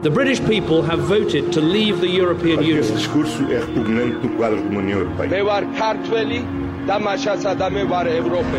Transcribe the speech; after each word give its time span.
The 0.00 0.10
British 0.10 0.38
people 0.44 0.82
have 0.82 1.00
voted 1.00 1.52
to 1.54 1.60
leave 1.60 2.00
the 2.00 2.08
European 2.08 2.62
Union. 2.62 2.84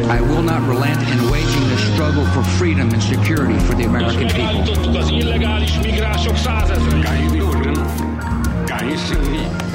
I 0.09 0.19
will 0.19 0.41
not 0.41 0.61
relent 0.67 0.99
in 1.07 1.31
waging 1.31 1.69
the 1.69 1.77
struggle 1.93 2.25
for 2.33 2.43
freedom 2.59 2.91
and 2.91 3.01
security 3.01 3.57
for 3.59 3.73
the 3.75 3.85
American 3.85 4.27
people. 4.27 4.65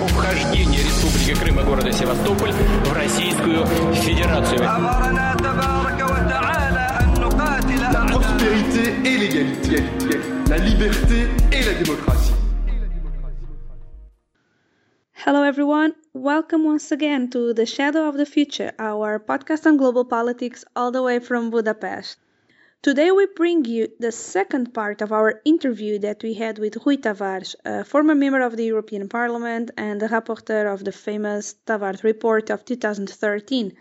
Вхождение 0.06 0.82
Республики 0.82 1.34
Крыма 1.34 1.62
города 1.62 1.90
Севастополь 1.90 2.52
в 2.52 2.92
Российскую 2.92 3.66
Федерацию 3.94 4.60
la 10.48 10.58
liberté 10.58 11.28
et 11.52 11.62
la 11.64 11.74
démocratie. 11.74 12.34
Hello, 15.14 15.42
everyone. 15.42 15.94
Welcome 16.12 16.64
once 16.64 16.92
again 16.92 17.30
to 17.30 17.54
The 17.54 17.64
Shadow 17.64 18.08
of 18.08 18.16
the 18.16 18.26
Future, 18.26 18.72
our 18.78 19.18
podcast 19.18 19.64
on 19.66 19.78
global 19.78 20.04
politics, 20.04 20.64
all 20.76 20.90
the 20.90 21.02
way 21.02 21.18
from 21.18 21.50
Budapest. 21.50 22.18
Today, 22.82 23.10
we 23.10 23.26
bring 23.34 23.64
you 23.64 23.88
the 23.98 24.12
second 24.12 24.74
part 24.74 25.00
of 25.00 25.12
our 25.12 25.40
interview 25.46 25.98
that 26.00 26.22
we 26.22 26.34
had 26.34 26.58
with 26.58 26.76
Rui 26.84 26.98
Tavares, 26.98 27.54
a 27.64 27.82
former 27.82 28.14
member 28.14 28.42
of 28.42 28.56
the 28.58 28.66
European 28.66 29.08
Parliament 29.08 29.70
and 29.78 29.98
the 29.98 30.08
rapporteur 30.08 30.70
of 30.70 30.84
the 30.84 30.92
famous 30.92 31.54
Tavares 31.66 32.02
report 32.02 32.50
of 32.50 32.66
2013. 32.66 33.72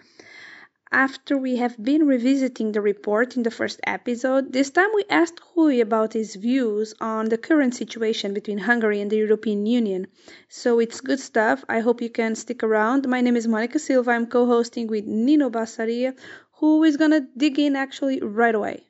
After 0.96 1.36
we 1.40 1.56
have 1.56 1.84
been 1.84 2.06
revisiting 2.06 2.72
the 2.72 2.80
report 2.80 3.36
in 3.36 3.42
the 3.42 3.50
first 3.50 3.80
episode, 3.84 4.54
this 4.54 4.70
time 4.70 4.90
we 4.94 5.04
asked 5.10 5.42
Rui 5.56 5.80
about 5.80 6.14
his 6.14 6.36
views 6.36 6.94
on 7.02 7.30
the 7.30 7.38
current 7.40 7.74
situation 7.74 8.36
between 8.36 8.60
Hungary 8.60 9.02
and 9.02 9.10
the 9.10 9.18
European 9.18 9.66
Union. 9.66 10.06
So 10.50 10.78
it's 10.78 11.02
good 11.02 11.20
stuff. 11.20 11.66
I 11.68 11.80
hope 11.80 12.00
you 12.00 12.12
can 12.12 12.36
stick 12.36 12.62
around. 12.62 13.08
My 13.08 13.22
name 13.22 13.36
is 13.36 13.48
Monica 13.48 13.80
Silva. 13.80 14.12
I'm 14.12 14.28
co 14.28 14.46
hosting 14.46 14.86
with 14.86 15.08
Nino 15.08 15.50
Bassaria, 15.50 16.16
who 16.60 16.84
is 16.84 16.98
going 16.98 17.10
to 17.10 17.26
dig 17.36 17.58
in 17.58 17.76
actually 17.76 18.20
right 18.22 18.54
away. 18.54 18.84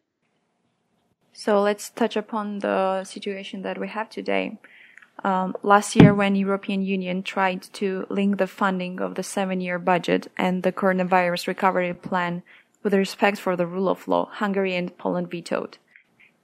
So 1.31 1.62
let's 1.62 1.90
touch 1.90 2.18
upon 2.18 2.59
the 2.59 3.06
situation 3.06 3.62
that 3.62 3.80
we 3.80 3.88
have 3.88 4.09
today. 4.09 4.59
Um, 5.23 5.56
last 5.64 5.95
year, 5.95 6.14
when 6.14 6.36
European 6.36 6.81
Union 6.81 7.23
tried 7.23 7.61
to 7.73 8.06
link 8.09 8.38
the 8.38 8.47
funding 8.47 9.00
of 9.00 9.16
the 9.16 9.23
seven-year 9.23 9.80
budget 9.80 10.28
and 10.38 10.64
the 10.64 10.72
coronavirus 10.72 11.47
recovery 11.47 11.94
plan 11.94 12.44
with 12.83 12.94
respect 12.94 13.39
for 13.39 13.56
the 13.56 13.67
rule 13.67 13.88
of 13.88 14.08
law, 14.08 14.30
Hungary 14.31 14.75
and 14.75 14.97
Poland 14.97 15.30
vetoed. 15.30 15.78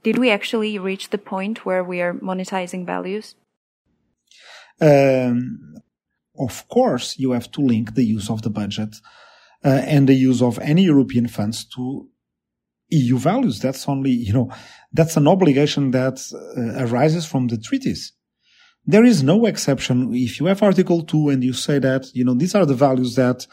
Did 0.04 0.18
we 0.18 0.32
actually 0.32 0.80
reach 0.80 1.10
the 1.10 1.18
point 1.18 1.66
where 1.66 1.84
we 1.84 2.02
are 2.02 2.14
monetizing 2.14 2.86
values? 2.86 3.36
Um, 4.80 5.76
of 6.38 6.68
course, 6.70 7.20
you 7.20 7.32
have 7.32 7.52
to 7.52 7.62
link 7.62 7.96
the 7.96 8.06
use 8.06 8.30
of 8.30 8.42
the 8.44 8.50
budget 8.50 8.96
uh, 9.66 9.82
and 9.86 10.08
the 10.08 10.14
use 10.14 10.42
of 10.42 10.58
any 10.60 10.84
European 10.84 11.28
funds 11.28 11.66
to 11.76 12.08
EU 12.92 13.18
values. 13.18 13.60
That's 13.60 13.90
only, 13.90 14.12
you 14.12 14.32
know, 14.32 14.52
that's 14.94 15.18
an 15.18 15.28
obligation 15.28 15.92
that 15.92 16.22
uh, 16.34 16.86
arises 16.86 17.26
from 17.26 17.48
the 17.48 17.58
treaties. 17.58 18.14
There 18.90 19.06
is 19.06 19.22
no 19.22 19.46
exception. 19.46 20.16
If 20.16 20.40
you 20.40 20.48
have 20.48 20.64
Article 20.64 21.04
2 21.04 21.30
and 21.30 21.44
you 21.44 21.54
say 21.54 21.78
that, 21.78 22.08
you 22.16 22.26
know, 22.26 22.34
these 22.34 22.56
are 22.56 22.66
the 22.66 22.74
values 22.74 23.14
that 23.14 23.46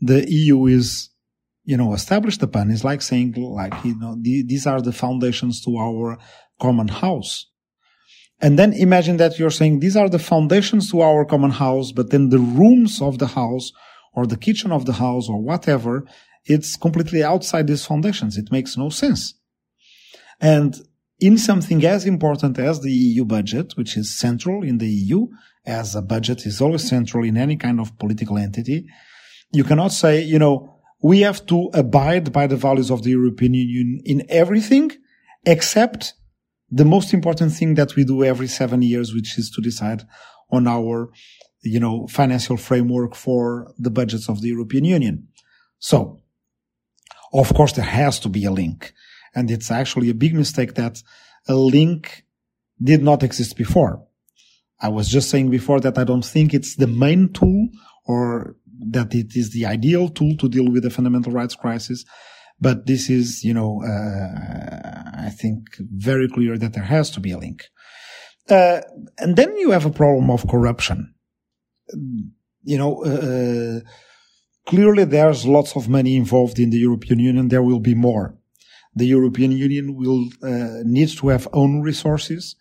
the 0.00 0.24
EU 0.30 0.66
is, 0.66 1.10
you 1.64 1.76
know, 1.76 1.94
established 1.94 2.44
upon, 2.44 2.70
it's 2.70 2.84
like 2.84 3.02
saying, 3.02 3.32
like, 3.32 3.74
you 3.84 3.98
know, 3.98 4.16
the, 4.20 4.44
these 4.46 4.68
are 4.68 4.80
the 4.80 4.92
foundations 4.92 5.64
to 5.64 5.76
our 5.76 6.16
common 6.60 6.86
house. 6.86 7.50
And 8.40 8.56
then 8.56 8.72
imagine 8.72 9.16
that 9.16 9.36
you're 9.36 9.50
saying 9.50 9.80
these 9.80 9.96
are 9.96 10.08
the 10.08 10.20
foundations 10.20 10.92
to 10.92 11.00
our 11.00 11.24
common 11.24 11.50
house, 11.50 11.90
but 11.90 12.10
then 12.10 12.28
the 12.28 12.38
rooms 12.38 13.02
of 13.02 13.18
the 13.18 13.26
house 13.26 13.72
or 14.14 14.28
the 14.28 14.36
kitchen 14.36 14.70
of 14.70 14.86
the 14.86 14.92
house 14.92 15.28
or 15.28 15.42
whatever, 15.42 16.06
it's 16.44 16.76
completely 16.76 17.24
outside 17.24 17.66
these 17.66 17.84
foundations. 17.84 18.38
It 18.38 18.52
makes 18.52 18.76
no 18.76 18.90
sense. 18.90 19.34
And 20.40 20.76
in 21.20 21.36
something 21.36 21.84
as 21.84 22.04
important 22.04 22.58
as 22.58 22.80
the 22.80 22.92
EU 22.92 23.24
budget, 23.24 23.76
which 23.76 23.96
is 23.96 24.16
central 24.16 24.62
in 24.62 24.78
the 24.78 24.88
EU, 24.88 25.26
as 25.66 25.94
a 25.94 26.02
budget 26.02 26.46
is 26.46 26.60
always 26.60 26.88
central 26.88 27.24
in 27.24 27.36
any 27.36 27.56
kind 27.56 27.80
of 27.80 27.96
political 27.98 28.38
entity, 28.38 28.86
you 29.52 29.64
cannot 29.64 29.92
say, 29.92 30.22
you 30.22 30.38
know, 30.38 30.74
we 31.02 31.20
have 31.20 31.44
to 31.46 31.70
abide 31.74 32.32
by 32.32 32.46
the 32.46 32.56
values 32.56 32.90
of 32.90 33.02
the 33.02 33.10
European 33.10 33.54
Union 33.54 34.00
in 34.04 34.24
everything 34.28 34.90
except 35.46 36.14
the 36.70 36.84
most 36.84 37.14
important 37.14 37.52
thing 37.52 37.74
that 37.74 37.96
we 37.96 38.04
do 38.04 38.24
every 38.24 38.48
seven 38.48 38.82
years, 38.82 39.14
which 39.14 39.38
is 39.38 39.50
to 39.50 39.62
decide 39.62 40.02
on 40.50 40.66
our, 40.66 41.10
you 41.62 41.80
know, 41.80 42.06
financial 42.08 42.56
framework 42.56 43.14
for 43.14 43.72
the 43.78 43.90
budgets 43.90 44.28
of 44.28 44.40
the 44.40 44.48
European 44.48 44.84
Union. 44.84 45.28
So, 45.78 46.20
of 47.32 47.52
course, 47.54 47.72
there 47.72 47.84
has 47.84 48.18
to 48.20 48.28
be 48.28 48.44
a 48.44 48.50
link. 48.50 48.92
And 49.38 49.52
it's 49.52 49.70
actually 49.70 50.10
a 50.10 50.20
big 50.24 50.34
mistake 50.34 50.74
that 50.74 51.00
a 51.46 51.54
link 51.54 52.24
did 52.82 53.02
not 53.04 53.22
exist 53.22 53.56
before. 53.56 54.04
I 54.80 54.88
was 54.88 55.08
just 55.08 55.30
saying 55.30 55.50
before 55.50 55.78
that 55.80 55.96
I 55.96 56.02
don't 56.02 56.24
think 56.24 56.52
it's 56.52 56.74
the 56.74 56.88
main 56.88 57.32
tool 57.32 57.68
or 58.04 58.56
that 58.96 59.14
it 59.14 59.36
is 59.36 59.50
the 59.50 59.64
ideal 59.66 60.08
tool 60.08 60.36
to 60.38 60.48
deal 60.48 60.68
with 60.72 60.82
the 60.82 60.90
fundamental 60.90 61.32
rights 61.32 61.54
crisis. 61.54 62.04
But 62.60 62.86
this 62.86 63.08
is, 63.08 63.44
you 63.44 63.54
know, 63.54 63.80
uh, 63.84 65.26
I 65.26 65.30
think 65.30 65.58
very 65.78 66.28
clear 66.28 66.58
that 66.58 66.72
there 66.72 66.90
has 66.96 67.10
to 67.12 67.20
be 67.20 67.30
a 67.30 67.38
link. 67.38 67.62
Uh, 68.50 68.80
and 69.18 69.36
then 69.36 69.56
you 69.56 69.70
have 69.70 69.86
a 69.86 69.90
problem 69.90 70.30
of 70.30 70.48
corruption. 70.48 71.14
You 72.64 72.78
know, 72.78 73.04
uh, 73.04 73.80
clearly 74.66 75.04
there's 75.04 75.46
lots 75.46 75.76
of 75.76 75.88
money 75.88 76.16
involved 76.16 76.58
in 76.58 76.70
the 76.70 76.78
European 76.78 77.20
Union. 77.20 77.48
There 77.48 77.62
will 77.62 77.80
be 77.80 77.94
more 77.94 78.37
the 78.98 79.06
European 79.06 79.52
Union 79.52 79.94
will 79.94 80.28
uh, 80.42 80.82
need 80.84 81.10
to 81.18 81.28
have 81.28 81.48
own 81.52 81.80
resources. 81.80 82.56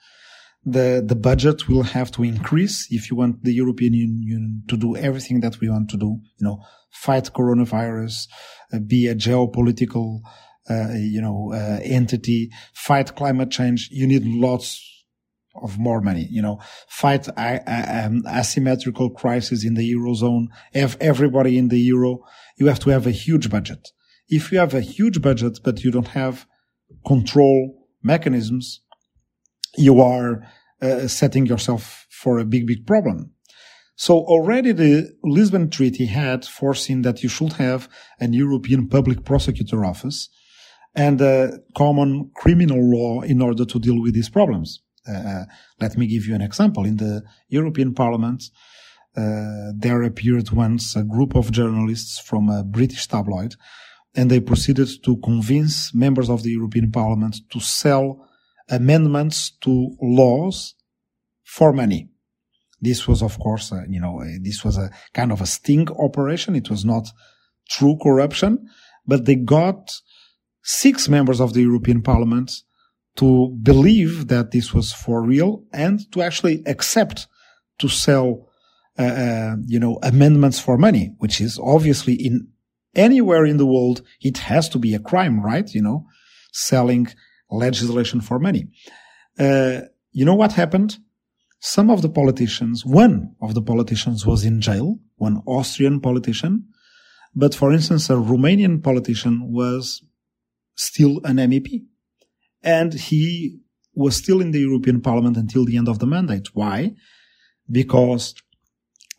The, 0.65 1.03
the 1.05 1.15
budget 1.15 1.67
will 1.69 1.83
have 1.83 2.11
to 2.11 2.23
increase 2.23 2.87
if 2.91 3.09
you 3.09 3.15
want 3.15 3.43
the 3.43 3.53
European 3.53 3.93
Union 3.93 4.63
to 4.67 4.75
do 4.75 4.95
everything 4.97 5.39
that 5.41 5.59
we 5.61 5.69
want 5.69 5.89
to 5.91 5.97
do, 5.97 6.19
you 6.37 6.45
know, 6.45 6.61
fight 6.91 7.29
coronavirus, 7.33 8.27
uh, 8.73 8.79
be 8.79 9.07
a 9.07 9.15
geopolitical, 9.15 10.19
uh, 10.69 10.93
you 10.93 11.21
know, 11.21 11.53
uh, 11.53 11.79
entity, 11.83 12.51
fight 12.73 13.15
climate 13.15 13.49
change. 13.49 13.89
You 13.91 14.05
need 14.07 14.25
lots 14.25 14.83
of 15.63 15.79
more 15.79 16.01
money, 16.01 16.27
you 16.29 16.41
know, 16.41 16.59
fight 16.89 17.27
um, 17.37 18.23
asymmetrical 18.27 19.09
crisis 19.09 19.65
in 19.65 19.73
the 19.75 19.93
Eurozone, 19.93 20.47
have 20.73 20.97
everybody 20.99 21.57
in 21.57 21.69
the 21.69 21.79
Euro. 21.79 22.19
You 22.57 22.67
have 22.67 22.79
to 22.81 22.89
have 22.89 23.07
a 23.07 23.11
huge 23.11 23.49
budget 23.49 23.91
if 24.29 24.51
you 24.51 24.59
have 24.59 24.73
a 24.73 24.81
huge 24.81 25.21
budget 25.21 25.59
but 25.63 25.83
you 25.83 25.91
don't 25.91 26.09
have 26.09 26.45
control 27.05 27.87
mechanisms, 28.03 28.81
you 29.77 30.01
are 30.01 30.47
uh, 30.81 31.07
setting 31.07 31.45
yourself 31.45 32.07
for 32.09 32.39
a 32.39 32.45
big, 32.45 32.67
big 32.67 32.85
problem. 32.85 33.31
So 33.95 34.19
already 34.19 34.73
the 34.73 35.11
Lisbon 35.23 35.69
Treaty 35.69 36.05
had 36.05 36.45
foreseen 36.45 37.01
that 37.01 37.23
you 37.23 37.29
should 37.29 37.53
have 37.53 37.89
an 38.19 38.33
European 38.33 38.87
Public 38.87 39.25
Prosecutor 39.25 39.83
Office 39.83 40.29
and 40.95 41.19
a 41.19 41.59
common 41.75 42.29
criminal 42.35 42.79
law 42.79 43.21
in 43.21 43.41
order 43.41 43.65
to 43.65 43.79
deal 43.79 44.01
with 44.01 44.13
these 44.13 44.29
problems. 44.29 44.81
Uh, 45.07 45.13
uh 45.13 45.45
let 45.79 45.97
me 45.97 46.05
give 46.05 46.25
you 46.25 46.35
an 46.35 46.41
example. 46.41 46.85
In 46.85 46.97
the 46.97 47.23
European 47.49 47.93
Parliament, 47.93 48.43
uh, 49.15 49.71
there 49.75 50.03
appeared 50.03 50.51
once 50.51 50.95
a 50.95 51.03
group 51.03 51.35
of 51.35 51.51
journalists 51.51 52.19
from 52.19 52.49
a 52.49 52.63
British 52.63 53.07
tabloid 53.07 53.55
and 54.15 54.31
they 54.31 54.39
proceeded 54.39 54.89
to 55.03 55.17
convince 55.17 55.93
members 55.93 56.29
of 56.29 56.43
the 56.43 56.51
European 56.51 56.91
Parliament 56.91 57.37
to 57.51 57.59
sell 57.59 58.27
amendments 58.69 59.51
to 59.61 59.95
laws 60.01 60.75
for 61.43 61.71
money. 61.71 62.09
This 62.81 63.07
was, 63.07 63.23
of 63.23 63.39
course, 63.39 63.71
uh, 63.71 63.83
you 63.89 63.99
know, 63.99 64.21
uh, 64.21 64.25
this 64.41 64.63
was 64.63 64.77
a 64.77 64.91
kind 65.13 65.31
of 65.31 65.41
a 65.41 65.45
sting 65.45 65.87
operation. 65.97 66.55
It 66.55 66.69
was 66.69 66.85
not 66.85 67.09
true 67.69 67.97
corruption, 68.01 68.67
but 69.05 69.25
they 69.25 69.35
got 69.35 69.91
six 70.63 71.07
members 71.09 71.39
of 71.39 71.53
the 71.53 71.61
European 71.61 72.01
Parliament 72.01 72.51
to 73.15 73.49
believe 73.63 74.27
that 74.27 74.51
this 74.51 74.73
was 74.73 74.93
for 74.93 75.23
real 75.23 75.63
and 75.73 76.11
to 76.11 76.21
actually 76.21 76.61
accept 76.67 77.27
to 77.79 77.87
sell, 77.89 78.47
uh, 78.99 79.01
uh 79.01 79.55
you 79.65 79.79
know, 79.79 79.97
amendments 80.03 80.59
for 80.59 80.77
money, 80.77 81.15
which 81.17 81.41
is 81.41 81.59
obviously 81.59 82.13
in 82.13 82.47
anywhere 82.97 83.45
in 83.45 83.57
the 83.57 83.65
world, 83.65 84.01
it 84.21 84.39
has 84.39 84.67
to 84.69 84.79
be 84.79 84.93
a 84.93 84.99
crime, 84.99 85.41
right? 85.41 85.73
You 85.73 85.81
know, 85.81 86.07
selling 86.51 87.07
legislation 87.49 88.19
for 88.21 88.39
money. 88.39 88.67
Uh, 89.39 89.81
you 90.11 90.25
know 90.25 90.33
what 90.33 90.53
happened? 90.53 90.97
Some 91.59 91.89
of 91.89 92.01
the 92.01 92.09
politicians, 92.09 92.85
one 92.85 93.35
of 93.41 93.53
the 93.53 93.61
politicians 93.61 94.25
was 94.25 94.43
in 94.43 94.61
jail, 94.61 94.99
one 95.15 95.41
Austrian 95.45 95.99
politician, 96.01 96.67
but 97.35 97.53
for 97.53 97.71
instance, 97.71 98.09
a 98.09 98.13
Romanian 98.13 98.83
politician 98.83 99.51
was 99.51 100.03
still 100.75 101.21
an 101.23 101.37
MEP 101.37 101.83
and 102.63 102.93
he 102.93 103.59
was 103.93 104.15
still 104.15 104.41
in 104.41 104.51
the 104.51 104.59
European 104.59 105.01
Parliament 105.01 105.37
until 105.37 105.65
the 105.65 105.77
end 105.77 105.87
of 105.87 105.99
the 105.99 106.05
mandate. 106.05 106.47
Why? 106.53 106.93
Because 107.69 108.35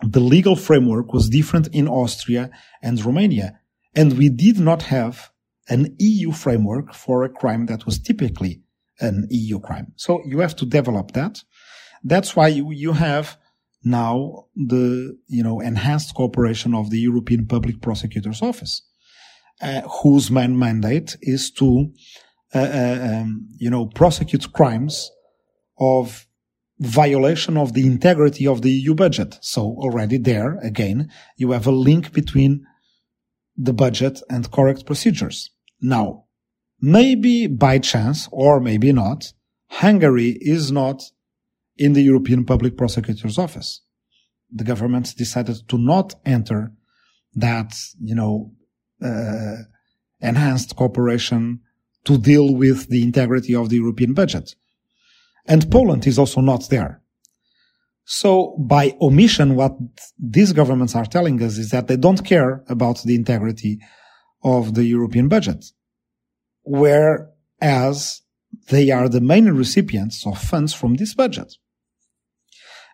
the 0.00 0.20
legal 0.20 0.54
framework 0.54 1.12
was 1.12 1.28
different 1.28 1.68
in 1.68 1.88
Austria 1.88 2.50
and 2.82 3.04
Romania. 3.04 3.60
And 3.98 4.16
we 4.16 4.28
did 4.28 4.60
not 4.60 4.82
have 4.82 5.30
an 5.68 5.96
EU 5.98 6.30
framework 6.30 6.94
for 6.94 7.24
a 7.24 7.28
crime 7.28 7.66
that 7.66 7.84
was 7.84 7.98
typically 7.98 8.62
an 9.00 9.26
EU 9.28 9.58
crime. 9.58 9.92
So 9.96 10.22
you 10.24 10.38
have 10.38 10.54
to 10.56 10.64
develop 10.64 11.12
that. 11.12 11.42
That's 12.04 12.36
why 12.36 12.46
you, 12.46 12.70
you 12.70 12.92
have 12.92 13.36
now 13.82 14.44
the, 14.54 15.18
you 15.26 15.42
know, 15.42 15.58
enhanced 15.58 16.14
cooperation 16.14 16.76
of 16.76 16.90
the 16.90 17.00
European 17.00 17.46
Public 17.46 17.80
Prosecutor's 17.80 18.40
Office, 18.40 18.82
uh, 19.60 19.80
whose 20.02 20.30
main 20.30 20.56
mandate 20.56 21.16
is 21.22 21.50
to, 21.58 21.92
uh, 22.54 22.58
uh, 22.58 22.98
um, 23.02 23.48
you 23.58 23.68
know, 23.68 23.86
prosecute 23.86 24.52
crimes 24.52 25.10
of 25.80 26.28
violation 26.78 27.56
of 27.56 27.72
the 27.72 27.84
integrity 27.84 28.46
of 28.46 28.62
the 28.62 28.70
EU 28.70 28.94
budget. 28.94 29.38
So 29.40 29.62
already 29.62 30.18
there, 30.18 30.56
again, 30.62 31.10
you 31.36 31.50
have 31.50 31.66
a 31.66 31.72
link 31.72 32.12
between 32.12 32.64
the 33.58 33.72
budget 33.72 34.22
and 34.30 34.50
correct 34.50 34.86
procedures. 34.86 35.50
Now, 35.80 36.24
maybe 36.80 37.48
by 37.48 37.78
chance, 37.78 38.28
or 38.30 38.60
maybe 38.60 38.92
not, 38.92 39.32
Hungary 39.70 40.38
is 40.40 40.72
not 40.72 41.02
in 41.76 41.92
the 41.92 42.02
European 42.02 42.44
Public 42.44 42.76
Prosecutor's 42.76 43.36
Office. 43.36 43.82
The 44.50 44.64
government 44.64 45.14
decided 45.16 45.68
to 45.68 45.76
not 45.76 46.14
enter 46.24 46.72
that, 47.34 47.74
you 48.00 48.14
know, 48.14 48.52
uh, 49.04 49.56
enhanced 50.20 50.76
cooperation 50.76 51.60
to 52.04 52.16
deal 52.16 52.54
with 52.54 52.88
the 52.88 53.02
integrity 53.02 53.54
of 53.54 53.68
the 53.68 53.76
European 53.76 54.14
budget. 54.14 54.54
And 55.46 55.70
Poland 55.70 56.06
is 56.06 56.18
also 56.18 56.40
not 56.40 56.68
there. 56.70 57.02
So 58.10 58.56
by 58.58 58.96
omission, 59.02 59.54
what 59.54 59.76
these 60.18 60.54
governments 60.54 60.94
are 60.94 61.04
telling 61.04 61.42
us 61.42 61.58
is 61.58 61.68
that 61.72 61.88
they 61.88 61.96
don't 61.98 62.24
care 62.24 62.64
about 62.66 63.02
the 63.02 63.14
integrity 63.14 63.80
of 64.42 64.72
the 64.72 64.84
European 64.84 65.28
budget. 65.28 65.62
Whereas 66.62 68.22
they 68.70 68.90
are 68.90 69.10
the 69.10 69.20
main 69.20 69.50
recipients 69.50 70.26
of 70.26 70.38
funds 70.40 70.72
from 70.72 70.94
this 70.94 71.12
budget. 71.12 71.52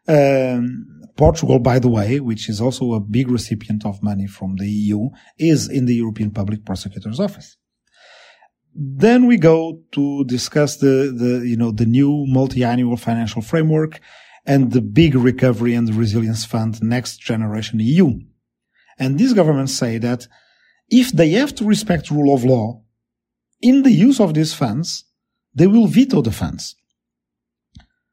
Um, 0.09 1.03
Portugal, 1.17 1.61
by 1.61 1.79
the 1.79 1.89
way, 1.89 2.19
which 2.19 2.49
is 2.49 2.61
also 2.61 2.95
a 2.95 3.01
big 3.01 3.31
recipient 3.31 3.87
of 3.87 4.03
money 4.03 4.27
from 4.27 4.57
the 4.57 4.69
EU, 4.69 5.11
is 5.39 5.69
in 5.69 5.87
the 5.87 5.95
European 5.95 6.33
Public 6.33 6.65
Prosecutor's 6.65 7.21
Office. 7.21 7.57
Then 8.75 9.29
we 9.29 9.37
go 9.37 9.81
to 9.93 10.25
discuss 10.25 10.79
the, 10.79 11.15
the, 11.17 11.47
you 11.49 11.57
know, 11.57 11.71
the 11.71 11.87
new 11.87 12.27
multi-annual 12.27 12.97
financial 12.97 13.43
framework 13.43 14.01
and 14.47 14.73
the 14.73 14.81
big 14.81 15.15
recovery 15.15 15.75
and 15.75 15.95
resilience 15.95 16.45
fund 16.45 16.83
next 16.83 17.19
generation 17.19 17.81
EU. 17.81 18.21
And 18.99 19.19
these 19.19 19.33
governments 19.33 19.75
say 19.75 19.99
that 19.99 20.27
if 20.89 21.11
they 21.13 21.31
have 21.31 21.55
to 21.57 21.65
respect 21.65 22.11
rule 22.11 22.35
of 22.35 22.45
law 22.45 22.83
in 23.61 23.83
the 23.83 23.91
use 23.91 24.21
of 24.21 24.35
these 24.35 24.55
funds, 24.55 25.05
they 25.55 25.67
will 25.67 25.87
veto 25.87 26.21
the 26.21 26.31
funds. 26.31 26.77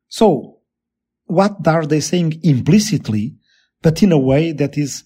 So 0.07 0.59
what 1.25 1.65
are 1.67 1.85
they 1.85 1.99
saying 1.99 2.39
implicitly, 2.43 3.35
but 3.81 4.01
in 4.03 4.11
a 4.11 4.19
way 4.19 4.51
that 4.51 4.77
is 4.77 5.03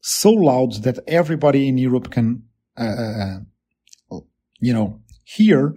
so 0.00 0.30
loud 0.30 0.82
that 0.84 0.98
everybody 1.06 1.68
in 1.68 1.78
Europe 1.78 2.10
can, 2.10 2.44
uh, 2.76 3.38
uh 4.10 4.18
you 4.60 4.72
know, 4.72 5.00
hear, 5.24 5.74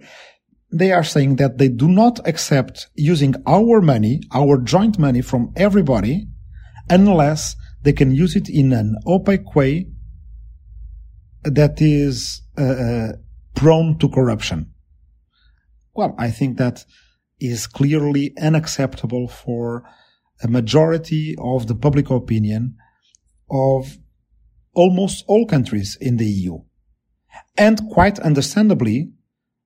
they 0.72 0.90
are 0.90 1.04
saying 1.04 1.36
that 1.36 1.58
they 1.58 1.68
do 1.68 1.86
not 1.86 2.26
accept 2.26 2.88
using 2.94 3.34
our 3.46 3.80
money, 3.80 4.20
our 4.32 4.58
joint 4.58 4.98
money 4.98 5.20
from 5.20 5.52
everybody, 5.54 6.26
unless 6.88 7.56
they 7.82 7.92
can 7.92 8.14
use 8.14 8.34
it 8.34 8.48
in 8.48 8.72
an 8.72 8.96
opaque 9.06 9.54
way 9.54 9.86
that 11.42 11.80
is 11.82 12.42
uh, 12.56 12.62
uh, 12.62 13.12
prone 13.54 13.98
to 13.98 14.08
corruption. 14.08 14.72
Well, 15.94 16.14
I 16.18 16.30
think 16.30 16.56
that 16.56 16.86
is 17.38 17.66
clearly 17.66 18.32
unacceptable 18.40 19.28
for 19.28 19.82
a 20.42 20.48
majority 20.48 21.34
of 21.38 21.66
the 21.66 21.74
public 21.74 22.08
opinion 22.08 22.76
of 23.50 23.98
almost 24.74 25.24
all 25.28 25.46
countries 25.46 25.98
in 26.00 26.16
the 26.16 26.26
EU. 26.26 26.58
And 27.58 27.80
quite 27.90 28.18
understandably, 28.20 29.10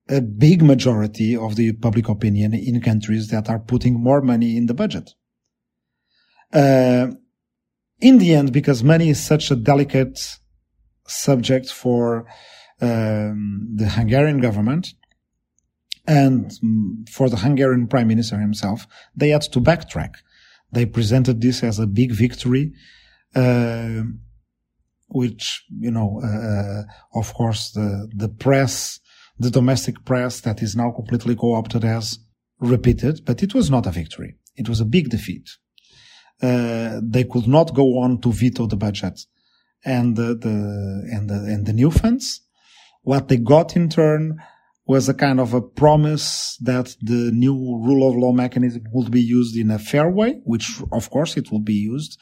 a 0.09 0.21
big 0.21 0.63
majority 0.63 1.37
of 1.37 1.57
the 1.57 1.73
public 1.73 2.09
opinion 2.09 2.55
in 2.55 2.81
countries 2.81 3.29
that 3.29 3.49
are 3.49 3.59
putting 3.59 3.95
more 3.95 4.21
money 4.21 4.57
in 4.57 4.67
the 4.67 4.75
budget. 4.75 5.15
Uh, 6.53 7.09
in 8.01 8.19
the 8.19 8.35
end, 8.35 8.53
because 8.53 8.85
money 8.85 9.09
is 9.09 9.25
such 9.25 9.51
a 9.51 9.57
delicate 9.57 10.39
subject 11.07 11.71
for 11.71 12.27
um, 12.81 13.69
the 13.75 13.89
Hungarian 13.89 14.41
government 14.41 14.89
and 16.07 16.53
for 17.11 17.29
the 17.29 17.39
Hungarian 17.39 17.89
prime 17.89 18.09
minister 18.09 18.39
himself, 18.39 18.87
they 19.17 19.31
had 19.31 19.43
to 19.43 19.61
backtrack. 19.61 20.15
They 20.71 20.87
presented 20.87 21.41
this 21.41 21.65
as 21.65 21.79
a 21.79 21.87
big 21.87 22.13
victory. 22.13 22.73
Uh, 23.35 24.03
which 25.09 25.65
you 25.79 25.91
know, 25.91 26.21
uh, 26.23 26.83
of 27.19 27.33
course, 27.35 27.71
the 27.73 28.09
the 28.15 28.29
press, 28.29 29.01
the 29.39 29.51
domestic 29.51 30.05
press 30.05 30.41
that 30.41 30.63
is 30.63 30.75
now 30.75 30.91
completely 30.91 31.37
co-opted 31.37 31.85
has 31.85 32.19
repeated, 32.61 33.25
but 33.25 33.43
it 33.43 33.55
was 33.55 33.71
not 33.71 33.87
a 33.87 33.91
victory. 33.91 34.37
It 34.57 34.69
was 34.69 34.81
a 34.81 34.85
big 34.85 35.11
defeat. 35.11 35.51
Uh, 36.43 37.01
they 37.03 37.25
could 37.25 37.47
not 37.47 37.75
go 37.75 37.99
on 37.99 38.21
to 38.21 38.33
veto 38.33 38.67
the 38.67 38.77
budget 38.77 39.21
and 39.85 40.17
the, 40.17 40.35
the 40.35 41.09
and 41.13 41.31
the 41.31 41.35
and 41.35 41.67
the 41.67 41.73
new 41.73 41.91
funds. 41.91 42.43
What 43.03 43.29
they 43.29 43.37
got 43.37 43.77
in 43.77 43.89
turn 43.89 44.39
was 44.87 45.09
a 45.09 45.15
kind 45.15 45.41
of 45.41 45.55
a 45.55 45.61
promise 45.61 46.57
that 46.59 46.95
the 47.01 47.31
new 47.33 47.55
rule 47.55 48.09
of 48.09 48.17
law 48.17 48.33
mechanism 48.33 48.85
would 48.93 49.11
be 49.11 49.21
used 49.21 49.57
in 49.57 49.71
a 49.71 49.79
fair 49.79 50.09
way, 50.11 50.41
which 50.45 50.81
of 50.93 51.11
course 51.11 51.37
it 51.37 51.51
will 51.51 51.61
be 51.61 51.75
used. 51.75 52.19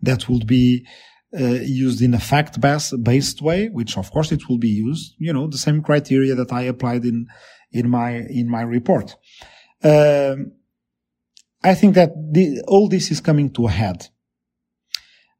That 0.00 0.28
would 0.28 0.46
be 0.46 0.86
used 1.32 2.00
in 2.00 2.14
a 2.14 2.18
fact-based 2.18 3.42
way, 3.42 3.68
which 3.68 3.96
of 3.96 4.10
course 4.10 4.32
it 4.32 4.48
will 4.48 4.58
be 4.58 4.68
used, 4.68 5.14
you 5.18 5.32
know, 5.32 5.46
the 5.46 5.58
same 5.58 5.82
criteria 5.82 6.34
that 6.34 6.52
I 6.52 6.62
applied 6.62 7.04
in, 7.04 7.26
in 7.72 7.90
my, 7.90 8.12
in 8.12 8.48
my 8.48 8.62
report. 8.62 9.16
Um, 9.82 10.52
I 11.62 11.74
think 11.74 11.94
that 11.94 12.10
the, 12.32 12.62
all 12.66 12.88
this 12.88 13.10
is 13.10 13.20
coming 13.20 13.50
to 13.54 13.66
a 13.66 13.70
head. 13.70 14.08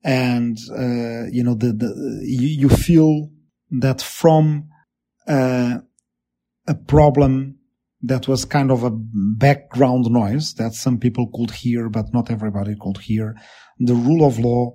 And, 0.05 0.57
uh, 0.71 1.27
you 1.31 1.43
know, 1.43 1.55
the, 1.55 1.73
the, 1.73 2.23
you, 2.23 2.49
you 2.49 2.69
feel 2.69 3.31
that 3.71 4.03
from, 4.03 4.69
uh, 5.27 5.79
a 6.67 6.75
problem 6.75 7.59
that 8.03 8.29
was 8.29 8.45
kind 8.45 8.71
of 8.71 8.85
a 8.85 8.91
background 8.93 10.05
noise 10.11 10.55
that 10.55 10.75
some 10.75 10.99
people 10.99 11.31
could 11.35 11.51
hear, 11.51 11.89
but 11.89 12.13
not 12.13 12.31
everybody 12.31 12.77
could 12.79 12.99
hear. 12.99 13.35
The 13.79 13.95
rule 13.95 14.27
of 14.27 14.39
law 14.39 14.75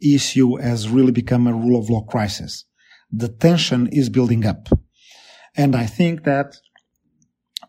issue 0.00 0.56
has 0.56 0.88
really 0.88 1.12
become 1.12 1.46
a 1.46 1.52
rule 1.52 1.78
of 1.78 1.90
law 1.90 2.02
crisis. 2.02 2.64
The 3.10 3.28
tension 3.28 3.88
is 3.88 4.08
building 4.08 4.44
up. 4.44 4.68
And 5.56 5.74
I 5.74 5.86
think 5.86 6.24
that 6.24 6.56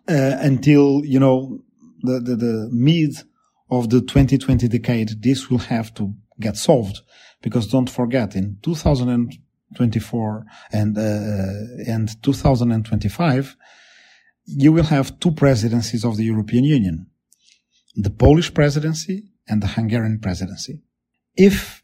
uh, 0.10 0.38
until, 0.40 1.02
you 1.06 1.20
know, 1.20 1.60
the, 2.02 2.20
the, 2.20 2.36
the 2.36 2.70
mid 2.72 3.16
of 3.70 3.90
the 3.90 4.02
2020 4.02 4.68
decade, 4.68 5.22
this 5.22 5.50
will 5.50 5.60
have 5.60 5.94
to 5.96 6.14
get 6.40 6.58
solved. 6.58 7.02
Because 7.42 7.68
don't 7.68 7.90
forget, 7.90 8.36
in 8.36 8.58
2024 8.64 10.46
and, 10.72 10.98
uh, 10.98 11.02
and 11.88 12.24
2025, 12.24 13.56
you 14.46 14.72
will 14.72 14.86
have 14.86 15.20
two 15.20 15.32
presidencies 15.32 16.04
of 16.04 16.18
the 16.18 16.24
European 16.24 16.64
Union. 16.64 17.08
The 17.96 18.10
Polish 18.10 18.54
presidency 18.54 19.30
and 19.48 19.62
the 19.62 19.68
Hungarian 19.68 20.20
presidency. 20.20 20.82
If 21.36 21.77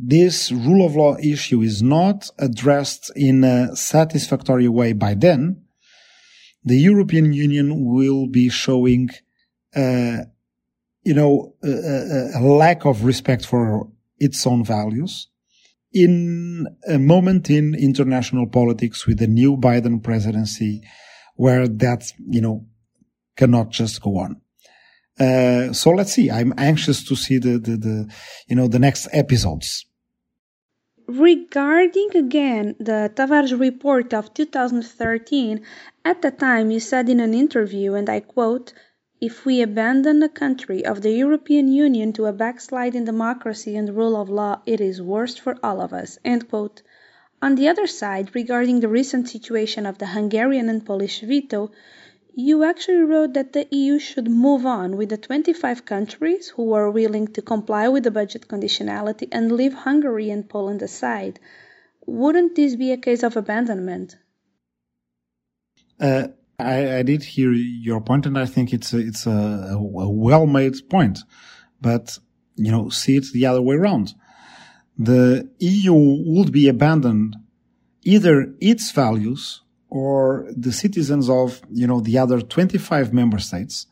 this 0.00 0.52
rule 0.52 0.86
of 0.86 0.94
law 0.94 1.16
issue 1.18 1.62
is 1.62 1.82
not 1.82 2.30
addressed 2.38 3.10
in 3.16 3.44
a 3.44 3.74
satisfactory 3.74 4.68
way 4.68 4.92
by 4.92 5.14
then, 5.14 5.64
the 6.64 6.78
European 6.78 7.32
Union 7.32 7.84
will 7.84 8.26
be 8.26 8.48
showing, 8.48 9.08
uh, 9.74 10.18
you 11.02 11.14
know, 11.14 11.54
a, 11.64 12.30
a, 12.36 12.42
lack 12.42 12.84
of 12.84 13.04
respect 13.04 13.46
for 13.46 13.88
its 14.18 14.46
own 14.46 14.64
values. 14.64 15.28
In 15.92 16.66
a 16.86 16.98
moment 16.98 17.48
in 17.48 17.74
international 17.74 18.46
politics 18.46 19.06
with 19.06 19.18
the 19.18 19.26
new 19.26 19.56
Biden 19.56 20.02
presidency, 20.02 20.82
where 21.36 21.66
that, 21.66 22.12
you 22.28 22.40
know, 22.40 22.66
cannot 23.36 23.70
just 23.70 24.02
go 24.02 24.18
on. 24.18 24.40
Uh, 25.18 25.72
so 25.72 25.90
let's 25.90 26.12
see. 26.12 26.30
I'm 26.30 26.52
anxious 26.58 27.02
to 27.04 27.16
see 27.16 27.38
the, 27.38 27.58
the, 27.58 27.76
the, 27.76 28.14
you 28.46 28.56
know, 28.56 28.68
the 28.68 28.78
next 28.78 29.08
episodes. 29.12 29.87
Regarding 31.08 32.14
again 32.14 32.76
the 32.78 33.10
Tavares 33.14 33.58
report 33.58 34.12
of 34.12 34.34
2013, 34.34 35.62
at 36.04 36.20
the 36.20 36.30
time 36.30 36.70
you 36.70 36.78
said 36.78 37.08
in 37.08 37.18
an 37.18 37.32
interview, 37.32 37.94
and 37.94 38.10
I 38.10 38.20
quote, 38.20 38.74
if 39.18 39.46
we 39.46 39.62
abandon 39.62 40.20
the 40.20 40.28
country 40.28 40.84
of 40.84 41.00
the 41.00 41.10
European 41.10 41.68
Union 41.68 42.12
to 42.12 42.26
a 42.26 42.32
backslide 42.32 42.94
in 42.94 43.06
democracy 43.06 43.74
and 43.74 43.96
rule 43.96 44.20
of 44.20 44.28
law, 44.28 44.60
it 44.66 44.82
is 44.82 45.00
worse 45.00 45.34
for 45.34 45.56
all 45.62 45.80
of 45.80 45.94
us. 45.94 46.18
On 47.40 47.54
the 47.54 47.68
other 47.68 47.86
side, 47.86 48.34
regarding 48.34 48.80
the 48.80 48.88
recent 48.88 49.28
situation 49.28 49.86
of 49.86 49.96
the 49.96 50.08
Hungarian 50.08 50.68
and 50.68 50.84
Polish 50.84 51.20
veto, 51.20 51.70
you 52.38 52.62
actually 52.62 52.98
wrote 52.98 53.32
that 53.32 53.52
the 53.52 53.66
EU 53.72 53.98
should 53.98 54.30
move 54.30 54.64
on 54.64 54.96
with 54.96 55.08
the 55.08 55.16
25 55.16 55.84
countries 55.84 56.50
who 56.50 56.72
are 56.72 56.88
willing 56.88 57.26
to 57.26 57.42
comply 57.42 57.88
with 57.88 58.04
the 58.04 58.12
budget 58.12 58.46
conditionality 58.46 59.26
and 59.32 59.50
leave 59.50 59.74
Hungary 59.74 60.30
and 60.30 60.48
Poland 60.48 60.80
aside. 60.80 61.40
Wouldn't 62.06 62.54
this 62.54 62.76
be 62.76 62.92
a 62.92 62.96
case 62.96 63.24
of 63.24 63.36
abandonment? 63.36 64.16
Uh, 65.98 66.28
I, 66.60 66.98
I, 66.98 67.02
did 67.02 67.24
hear 67.24 67.50
your 67.52 68.00
point, 68.00 68.24
and 68.24 68.38
I 68.38 68.46
think 68.46 68.72
it's 68.72 68.92
a, 68.92 68.98
it's 68.98 69.26
a, 69.26 69.74
a 69.76 70.08
well-made 70.08 70.88
point. 70.88 71.18
But 71.80 72.20
you 72.54 72.70
know, 72.70 72.88
see 72.88 73.16
it 73.16 73.26
the 73.32 73.46
other 73.46 73.60
way 73.60 73.74
around. 73.74 74.14
The 74.96 75.50
EU 75.58 75.92
would 75.92 76.52
be 76.52 76.68
abandoned 76.68 77.34
either 78.04 78.54
its 78.60 78.92
values 78.92 79.62
or 79.90 80.46
the 80.54 80.72
citizens 80.72 81.28
of, 81.30 81.60
you 81.70 81.86
know, 81.86 82.00
the 82.00 82.18
other 82.18 82.40
25 82.40 83.12
member 83.12 83.38
states, 83.38 83.86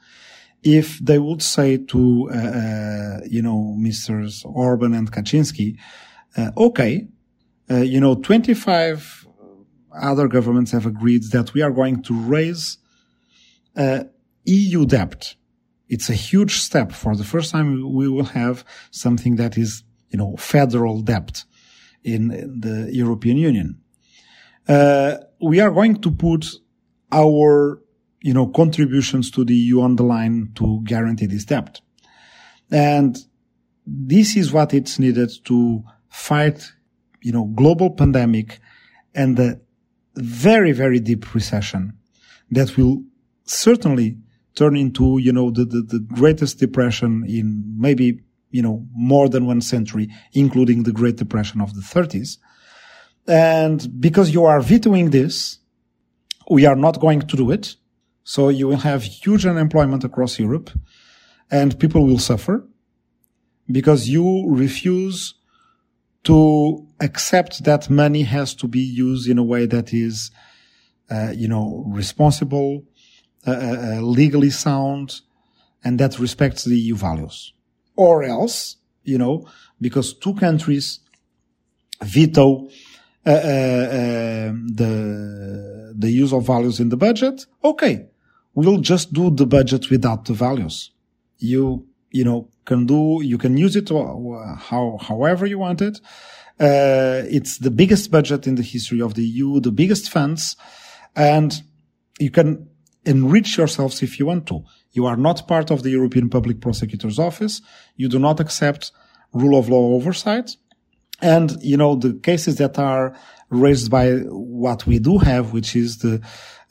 if 0.63 0.99
they 0.99 1.19
would 1.19 1.43
say 1.43 1.77
to, 1.77 2.29
uh, 2.33 2.37
uh, 2.37 3.21
you 3.25 3.43
know, 3.43 3.75
Mr. 3.79 4.29
Orban 4.45 4.95
and 4.95 5.11
Kaczynski, 5.11 5.77
uh, 6.37 6.51
okay, 6.57 7.07
uh, 7.71 7.77
you 7.77 8.01
know, 8.01 8.15
25 8.15 9.27
other 10.01 10.29
governments 10.29 10.73
have 10.73 10.87
agreed 10.87 11.23
that 11.33 11.55
we 11.55 11.63
are 11.63 11.71
going 11.71 12.03
to 12.03 12.15
raise 12.15 12.79
uh, 13.77 14.05
EU 14.45 14.87
debt. 14.87 15.35
It's 15.89 16.11
a 16.11 16.15
huge 16.15 16.61
step. 16.61 16.93
For 16.93 17.17
the 17.17 17.25
first 17.25 17.53
time, 17.53 17.95
we 17.95 18.09
will 18.09 18.25
have 18.25 18.65
something 18.91 19.37
that 19.37 19.57
is, 19.57 19.85
you 20.11 20.19
know, 20.19 20.37
federal 20.37 21.01
debt 21.01 21.45
in 22.03 22.29
the 22.29 22.91
European 22.93 23.37
Union. 23.37 23.81
Uh, 24.69 25.19
we 25.41 25.61
are 25.61 25.71
going 25.71 26.01
to 26.03 26.11
put 26.11 26.47
our, 27.13 27.83
you 28.21 28.35
know, 28.35 28.47
contributions 28.47 29.31
to 29.33 29.45
the 29.45 29.55
EU 29.55 29.81
on 29.81 29.97
the 29.97 30.03
line 30.03 30.51
to 30.57 30.81
guarantee 30.85 31.27
this 31.27 31.45
debt. 31.45 31.81
And 32.71 33.17
this 33.87 34.37
is 34.37 34.53
what 34.53 34.75
it's 34.75 34.99
needed 34.99 35.31
to 35.45 35.85
fight, 36.09 36.73
you 37.23 37.33
know, 37.33 37.45
global 37.45 37.91
pandemic 37.91 38.59
and 39.15 39.37
the 39.37 39.61
very, 40.17 40.73
very 40.73 40.99
deep 40.99 41.35
recession 41.35 41.93
that 42.51 42.77
will 42.77 43.03
certainly 43.45 44.19
turn 44.55 44.77
into, 44.77 45.19
you 45.19 45.33
know, 45.33 45.51
the, 45.51 45.65
the, 45.65 45.83
the 45.83 46.01
greatest 46.01 46.59
depression 46.59 47.25
in 47.29 47.63
maybe, 47.79 48.21
you 48.51 48.63
know, 48.63 48.87
more 48.93 49.29
than 49.29 49.47
one 49.47 49.61
century, 49.61 50.09
including 50.33 50.83
the 50.83 50.93
Great 50.93 51.17
Depression 51.17 51.61
of 51.61 51.75
the 51.75 51.83
30s. 51.83 52.39
And 53.29 54.01
because 54.01 54.31
you 54.31 54.45
are 54.45 54.61
vetoing 54.61 55.11
this, 55.11 55.59
we 56.51 56.65
are 56.67 56.77
not 56.77 57.01
going 57.01 57.23
to 57.23 57.37
do 57.37 57.51
it. 57.51 57.75
So 58.25 58.49
you 58.49 58.69
will 58.69 58.79
have 58.79 59.03
huge 59.03 59.47
unemployment 59.47 60.05
across 60.05 60.39
Europe 60.39 60.71
and 61.51 61.79
people 61.79 62.07
will 62.07 62.19
suffer 62.19 62.67
because 63.71 64.09
you 64.09 64.47
refuse 64.49 65.35
to 66.25 66.87
accept 67.01 67.65
that 67.65 67.89
money 67.89 68.23
has 68.23 68.55
to 68.55 68.67
be 68.67 68.81
used 68.81 69.29
in 69.29 69.39
a 69.39 69.45
way 69.45 69.67
that 69.67 69.93
is, 69.93 70.31
uh, 71.11 71.33
you 71.35 71.47
know, 71.47 71.85
responsible, 71.87 72.85
uh, 73.47 73.51
uh, 73.51 73.55
uh 73.55 74.01
legally 74.01 74.51
sound, 74.51 75.21
and 75.85 76.01
that 76.01 76.19
respects 76.19 76.65
the 76.65 76.77
EU 76.77 76.97
values. 76.97 77.53
Or 77.95 78.25
else, 78.25 78.77
you 79.05 79.19
know, 79.19 79.49
because 79.81 80.15
two 80.15 80.35
countries 80.35 80.99
veto 82.03 82.69
Uh, 83.27 83.31
uh, 83.31 84.49
um, 84.51 84.69
the 84.69 85.93
the 85.99 86.11
use 86.11 86.33
of 86.33 86.47
values 86.47 86.79
in 86.79 86.91
the 86.91 86.97
budget. 86.97 87.47
Okay, 87.65 88.07
we'll 88.55 88.79
just 88.79 89.13
do 89.13 89.31
the 89.31 89.47
budget 89.47 89.91
without 89.91 90.27
the 90.27 90.33
values. 90.33 90.93
You 91.39 91.87
you 92.13 92.25
know 92.25 92.49
can 92.65 92.87
do 92.87 93.21
you 93.25 93.37
can 93.37 93.57
use 93.57 93.75
it 93.75 93.91
uh, 93.91 94.55
how 94.57 94.99
however 95.01 95.45
you 95.45 95.59
want 95.59 95.83
it. 95.83 96.01
Uh, 96.61 97.23
it's 97.29 97.59
the 97.59 97.71
biggest 97.71 98.13
budget 98.13 98.47
in 98.47 98.55
the 98.55 98.63
history 98.63 99.03
of 99.03 99.15
the 99.15 99.25
EU, 99.25 99.59
the 99.61 99.73
biggest 99.73 100.09
funds, 100.09 100.57
and 101.17 101.63
you 102.21 102.31
can 102.31 102.69
enrich 103.05 103.59
yourselves 103.59 104.03
if 104.03 104.19
you 104.21 104.27
want 104.27 104.47
to. 104.47 104.63
You 104.93 105.05
are 105.05 105.17
not 105.17 105.49
part 105.49 105.71
of 105.71 105.83
the 105.83 105.91
European 105.91 106.31
Public 106.31 106.61
Prosecutor's 106.61 107.19
Office. 107.19 107.61
You 107.97 108.09
do 108.09 108.19
not 108.19 108.41
accept 108.41 108.93
rule 109.33 109.59
of 109.59 109.69
law 109.69 109.95
oversight. 109.95 110.57
And, 111.21 111.57
you 111.63 111.77
know, 111.77 111.97
the 111.97 112.15
cases 112.15 112.57
that 112.57 112.79
are 112.79 113.17
raised 113.49 113.91
by 113.91 114.13
what 114.29 114.87
we 114.87 114.99
do 114.99 115.19
have, 115.19 115.53
which 115.53 115.75
is 115.75 115.99
the, 115.99 116.21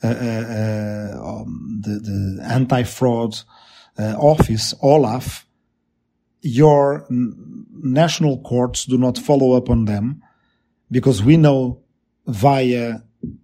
uh, 0.02 0.06
uh, 0.06 0.10
uh 0.10 1.40
um, 1.42 1.80
the, 1.82 1.98
the 1.98 2.44
anti-fraud 2.44 3.38
uh, 3.98 4.14
office, 4.18 4.74
Olaf, 4.82 5.46
your 6.42 7.06
national 7.08 8.40
courts 8.42 8.84
do 8.84 8.98
not 8.98 9.18
follow 9.18 9.56
up 9.56 9.68
on 9.68 9.86
them 9.86 10.22
because 10.90 11.22
we 11.22 11.36
know 11.36 11.82
via, 12.26 13.00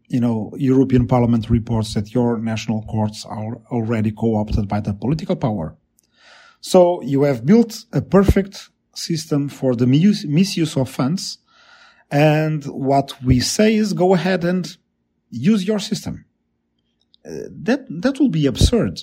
you 0.09 0.21
know, 0.21 0.53
European 0.57 1.09
Parliament 1.09 1.51
reports 1.51 1.95
that 1.95 2.15
your 2.15 2.39
national 2.39 2.83
courts 2.83 3.25
are 3.27 3.57
already 3.71 4.13
co-opted 4.13 4.69
by 4.69 4.81
the 4.81 4.95
political 4.95 5.37
power. 5.37 5.77
So 6.61 7.03
you 7.03 7.23
have 7.23 7.45
built 7.45 7.87
a 7.93 8.01
perfect 8.01 8.69
system 8.95 9.49
for 9.49 9.75
the 9.75 9.87
misuse 9.87 10.77
of 10.77 10.89
funds. 10.89 11.39
And 12.11 12.65
what 12.65 13.15
we 13.25 13.41
say 13.41 13.75
is 13.75 13.93
go 13.93 14.15
ahead 14.15 14.45
and 14.45 14.77
use 15.31 15.67
your 15.67 15.79
system. 15.79 16.25
Uh, 17.25 17.49
that, 17.51 17.87
that 17.89 18.19
will 18.19 18.29
be 18.29 18.47
absurd. 18.47 19.01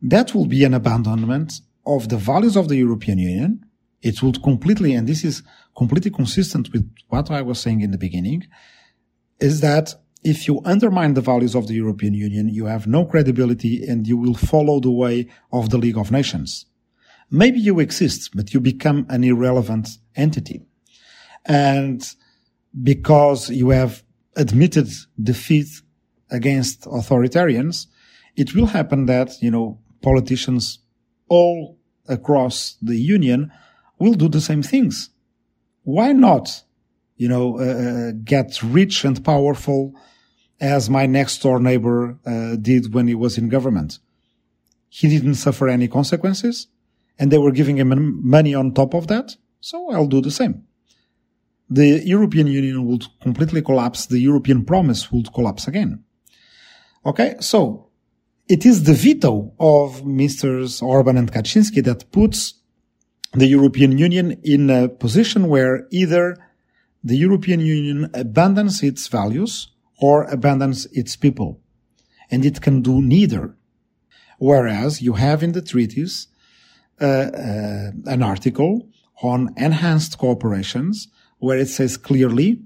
That 0.00 0.34
will 0.34 0.46
be 0.46 0.64
an 0.64 0.74
abandonment 0.74 1.60
of 1.86 2.08
the 2.08 2.16
values 2.16 2.56
of 2.56 2.68
the 2.68 2.76
European 2.76 3.18
Union. 3.18 3.64
It 4.02 4.22
would 4.22 4.42
completely, 4.42 4.94
and 4.94 5.08
this 5.08 5.24
is 5.24 5.42
completely 5.76 6.10
consistent 6.10 6.72
with 6.72 6.88
what 7.08 7.30
I 7.30 7.42
was 7.42 7.60
saying 7.60 7.80
in 7.80 7.90
the 7.90 7.98
beginning, 7.98 8.46
is 9.40 9.60
that 9.60 9.94
if 10.24 10.46
you 10.46 10.60
undermine 10.64 11.14
the 11.14 11.20
values 11.20 11.54
of 11.54 11.66
the 11.66 11.74
European 11.74 12.14
Union, 12.14 12.48
you 12.48 12.66
have 12.66 12.86
no 12.86 13.04
credibility 13.04 13.84
and 13.84 14.06
you 14.06 14.16
will 14.16 14.34
follow 14.34 14.78
the 14.78 14.90
way 14.90 15.28
of 15.52 15.70
the 15.70 15.78
League 15.78 15.98
of 15.98 16.12
Nations. 16.12 16.66
Maybe 17.34 17.58
you 17.58 17.80
exist, 17.80 18.32
but 18.34 18.52
you 18.52 18.60
become 18.60 19.06
an 19.08 19.24
irrelevant 19.24 19.88
entity. 20.14 20.60
And 21.46 22.06
because 22.82 23.48
you 23.48 23.70
have 23.70 24.02
admitted 24.36 24.88
defeat 25.20 25.68
against 26.30 26.82
authoritarians, 26.82 27.86
it 28.36 28.54
will 28.54 28.66
happen 28.66 29.06
that, 29.06 29.42
you 29.42 29.50
know, 29.50 29.80
politicians 30.02 30.80
all 31.28 31.78
across 32.06 32.76
the 32.82 32.96
union 32.96 33.50
will 33.98 34.12
do 34.12 34.28
the 34.28 34.40
same 34.40 34.62
things. 34.62 35.08
Why 35.84 36.12
not, 36.12 36.62
you 37.16 37.28
know, 37.28 37.58
uh, 37.58 37.62
uh 37.62 38.12
get 38.24 38.62
rich 38.62 39.06
and 39.06 39.24
powerful 39.24 39.94
as 40.60 40.90
my 40.90 41.06
next 41.06 41.42
door 41.42 41.58
neighbor 41.60 42.18
uh, 42.26 42.56
did 42.56 42.92
when 42.92 43.08
he 43.08 43.14
was 43.14 43.38
in 43.38 43.48
government? 43.48 44.00
He 44.90 45.08
didn't 45.08 45.36
suffer 45.36 45.66
any 45.68 45.88
consequences 45.88 46.68
and 47.18 47.30
they 47.30 47.38
were 47.38 47.52
giving 47.52 47.76
him 47.76 48.20
money 48.22 48.54
on 48.54 48.72
top 48.72 48.94
of 48.94 49.06
that. 49.08 49.36
So 49.60 49.90
I'll 49.90 50.06
do 50.06 50.20
the 50.20 50.30
same. 50.30 50.64
The 51.70 52.02
European 52.04 52.46
Union 52.46 52.86
would 52.86 53.04
completely 53.20 53.62
collapse. 53.62 54.06
The 54.06 54.18
European 54.18 54.64
promise 54.64 55.10
would 55.10 55.32
collapse 55.32 55.66
again. 55.68 56.04
Okay. 57.06 57.36
So 57.40 57.88
it 58.48 58.66
is 58.66 58.84
the 58.84 58.94
veto 58.94 59.54
of 59.58 60.02
Mr. 60.02 60.82
Orban 60.82 61.16
and 61.16 61.32
Kaczynski 61.32 61.82
that 61.84 62.10
puts 62.12 62.54
the 63.32 63.46
European 63.46 63.96
Union 63.96 64.38
in 64.42 64.68
a 64.68 64.88
position 64.88 65.48
where 65.48 65.86
either 65.90 66.36
the 67.02 67.16
European 67.16 67.60
Union 67.60 68.10
abandons 68.12 68.82
its 68.82 69.08
values 69.08 69.68
or 70.00 70.24
abandons 70.24 70.86
its 70.92 71.16
people. 71.16 71.60
And 72.30 72.44
it 72.44 72.60
can 72.60 72.82
do 72.82 73.00
neither. 73.00 73.56
Whereas 74.38 75.00
you 75.00 75.14
have 75.14 75.42
in 75.42 75.52
the 75.52 75.62
treaties 75.62 76.28
an 77.02 78.22
article 78.22 78.88
on 79.22 79.54
enhanced 79.56 80.18
cooperations 80.18 81.08
where 81.38 81.58
it 81.58 81.68
says 81.68 81.96
clearly 81.96 82.62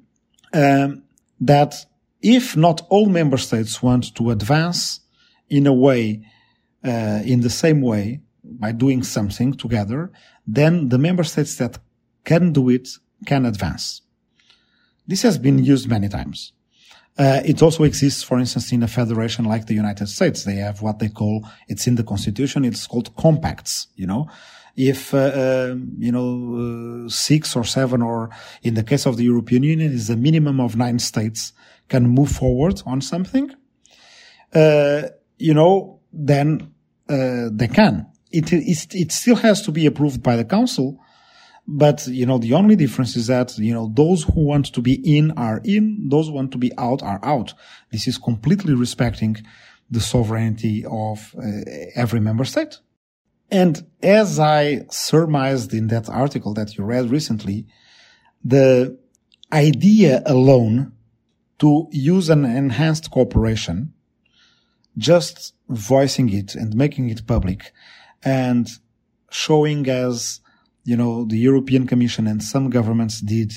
um, 0.52 1.02
that 1.40 1.86
if 2.22 2.56
not 2.56 2.82
all 2.88 3.06
member 3.06 3.36
states 3.36 3.82
want 3.82 4.14
to 4.14 4.30
advance 4.30 5.00
in 5.48 5.66
a 5.66 5.72
way, 5.72 6.24
uh, 6.84 7.20
in 7.24 7.40
the 7.40 7.50
same 7.50 7.80
way, 7.80 8.20
by 8.42 8.72
doing 8.72 9.02
something 9.02 9.54
together, 9.54 10.10
then 10.46 10.88
the 10.88 10.98
member 10.98 11.24
states 11.24 11.56
that 11.56 11.78
can 12.24 12.52
do 12.52 12.68
it 12.68 12.88
can 13.26 13.44
advance. 13.44 14.02
This 15.06 15.22
has 15.22 15.38
been 15.38 15.58
used 15.58 15.88
many 15.88 16.08
times. 16.08 16.52
Uh, 17.18 17.40
it 17.44 17.62
also 17.62 17.84
exists, 17.84 18.22
for 18.22 18.38
instance, 18.38 18.72
in 18.72 18.82
a 18.82 18.88
federation 18.88 19.46
like 19.46 19.66
the 19.66 19.74
United 19.74 20.06
States. 20.08 20.44
They 20.44 20.56
have 20.56 20.82
what 20.82 20.98
they 20.98 21.08
call, 21.08 21.48
it's 21.66 21.86
in 21.86 21.94
the 21.94 22.04
constitution, 22.04 22.64
it's 22.64 22.86
called 22.86 23.16
compacts, 23.16 23.86
you 23.96 24.06
know. 24.06 24.28
If, 24.76 25.14
uh, 25.14 25.18
uh, 25.18 25.76
you 25.98 26.12
know, 26.12 27.06
uh, 27.06 27.08
six 27.08 27.56
or 27.56 27.64
seven, 27.64 28.02
or 28.02 28.28
in 28.62 28.74
the 28.74 28.82
case 28.82 29.06
of 29.06 29.16
the 29.16 29.24
European 29.24 29.62
Union, 29.62 29.90
is 29.90 30.10
a 30.10 30.16
minimum 30.16 30.60
of 30.60 30.76
nine 30.76 30.98
states 30.98 31.54
can 31.88 32.06
move 32.06 32.30
forward 32.30 32.82
on 32.84 33.00
something, 33.00 33.50
uh, 34.54 35.02
you 35.38 35.54
know, 35.54 36.00
then, 36.12 36.74
uh, 37.08 37.48
they 37.50 37.68
can. 37.68 38.06
It, 38.30 38.52
it, 38.52 38.94
it 38.94 39.12
still 39.12 39.36
has 39.36 39.62
to 39.62 39.72
be 39.72 39.86
approved 39.86 40.22
by 40.22 40.36
the 40.36 40.44
council, 40.44 40.98
but, 41.66 42.06
you 42.06 42.26
know, 42.26 42.38
the 42.38 42.54
only 42.54 42.76
difference 42.76 43.16
is 43.16 43.26
that, 43.26 43.58
you 43.58 43.74
know, 43.74 43.90
those 43.94 44.22
who 44.22 44.44
want 44.44 44.66
to 44.72 44.80
be 44.80 44.94
in 45.16 45.32
are 45.32 45.60
in, 45.64 46.08
those 46.08 46.28
who 46.28 46.34
want 46.34 46.52
to 46.52 46.58
be 46.58 46.72
out 46.78 47.02
are 47.02 47.20
out. 47.24 47.54
This 47.90 48.06
is 48.06 48.18
completely 48.18 48.74
respecting 48.74 49.36
the 49.90 50.00
sovereignty 50.00 50.84
of 50.88 51.34
uh, 51.38 51.42
every 51.94 52.20
member 52.20 52.44
state. 52.44 52.78
And 53.50 53.84
as 54.02 54.38
I 54.38 54.86
surmised 54.90 55.72
in 55.72 55.88
that 55.88 56.08
article 56.08 56.54
that 56.54 56.76
you 56.76 56.84
read 56.84 57.10
recently, 57.10 57.66
the 58.44 58.98
idea 59.52 60.22
alone 60.26 60.92
to 61.58 61.88
use 61.90 62.28
an 62.28 62.44
enhanced 62.44 63.10
cooperation, 63.10 63.92
just 64.98 65.54
voicing 65.68 66.32
it 66.32 66.54
and 66.54 66.74
making 66.74 67.10
it 67.10 67.26
public 67.26 67.72
and 68.22 68.68
showing 69.30 69.88
as 69.88 70.40
you 70.86 70.96
know, 70.96 71.24
the 71.24 71.36
European 71.36 71.86
Commission 71.86 72.28
and 72.28 72.42
some 72.42 72.70
governments 72.70 73.20
did 73.20 73.52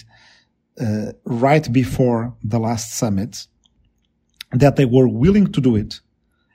uh, 0.81 1.11
right 1.25 1.71
before 1.71 2.35
the 2.43 2.59
last 2.59 2.97
summit, 2.97 3.47
that 4.51 4.75
they 4.77 4.85
were 4.85 5.07
willing 5.07 5.51
to 5.51 5.61
do 5.61 5.75
it, 5.75 6.01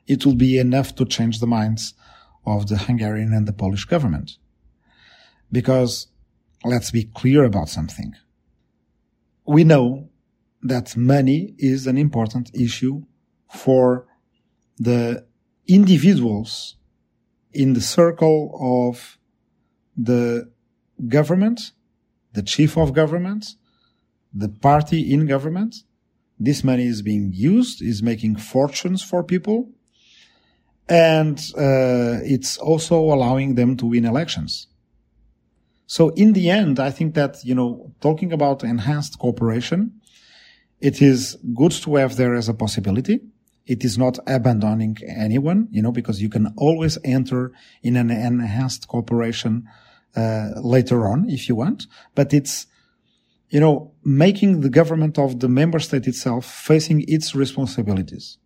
it 0.09 0.26
will 0.26 0.35
be 0.35 0.59
enough 0.59 0.95
to 0.97 1.04
change 1.04 1.38
the 1.38 1.47
minds 1.47 1.95
of 2.45 2.66
the 2.66 2.76
Hungarian 2.76 3.33
and 3.33 3.47
the 3.47 3.52
Polish 3.52 3.85
government. 3.85 4.33
Because 5.52 6.09
let's 6.64 6.90
be 6.90 7.04
clear 7.04 7.45
about 7.45 7.69
something. 7.69 8.14
We 9.47 9.62
know 9.62 10.09
that 10.62 10.97
money 10.97 11.54
is 11.59 11.87
an 11.87 11.97
important 11.97 12.50
issue 12.52 13.04
for 13.49 14.07
the 14.76 15.25
individuals 15.69 16.76
in 17.52 17.75
the 17.75 17.81
circle 17.81 18.90
of 18.90 19.19
the 19.97 20.50
government, 21.09 21.73
the 22.33 22.43
chief 22.43 22.77
of 22.77 22.93
government, 22.93 23.47
the 24.33 24.49
party 24.49 25.13
in 25.13 25.27
government. 25.27 25.77
This 26.39 26.65
money 26.65 26.87
is 26.87 27.03
being 27.03 27.31
used, 27.33 27.81
is 27.81 28.03
making 28.03 28.37
fortunes 28.37 29.03
for 29.03 29.23
people. 29.23 29.71
And 30.89 31.39
uh, 31.57 32.19
it's 32.25 32.59
also 32.59 32.97
allowing 32.99 33.55
them 33.55 33.77
to 33.79 33.87
win 33.87 34.05
elections. 34.05 34.67
So 35.87 36.11
in 36.11 36.33
the 36.33 36.51
end, 36.51 36.81
I 36.81 36.91
think 36.91 37.15
that, 37.15 37.45
you 37.45 37.55
know, 37.55 37.93
talking 38.01 38.33
about 38.33 38.65
enhanced 38.65 39.19
cooperation, 39.19 40.01
it 40.81 41.01
is 41.01 41.37
good 41.55 41.73
to 41.73 41.97
have 41.97 42.17
there 42.17 42.35
as 42.35 42.49
a 42.49 42.55
possibility. 42.55 43.21
It 43.67 43.85
is 43.85 43.97
not 43.97 44.19
abandoning 44.27 44.99
anyone, 45.07 45.69
you 45.71 45.81
know, 45.81 45.93
because 45.93 46.21
you 46.21 46.29
can 46.29 46.53
always 46.57 46.99
enter 47.05 47.53
in 47.83 47.97
an 47.97 48.11
enhanced 48.11 48.89
cooperation 48.89 49.67
uh, 50.16 50.50
later 50.56 51.06
on 51.06 51.28
if 51.28 51.49
you 51.49 51.54
want, 51.54 51.87
but 52.14 52.33
it's, 52.33 52.66
you 53.49 53.61
know, 53.61 53.92
making 54.04 54.61
the 54.61 54.71
government 54.71 55.18
of 55.18 55.40
the 55.40 55.49
member 55.49 55.78
state 55.78 56.06
itself 56.06 56.44
facing 56.44 57.04
its 57.09 57.35
responsibilities. 57.35 58.38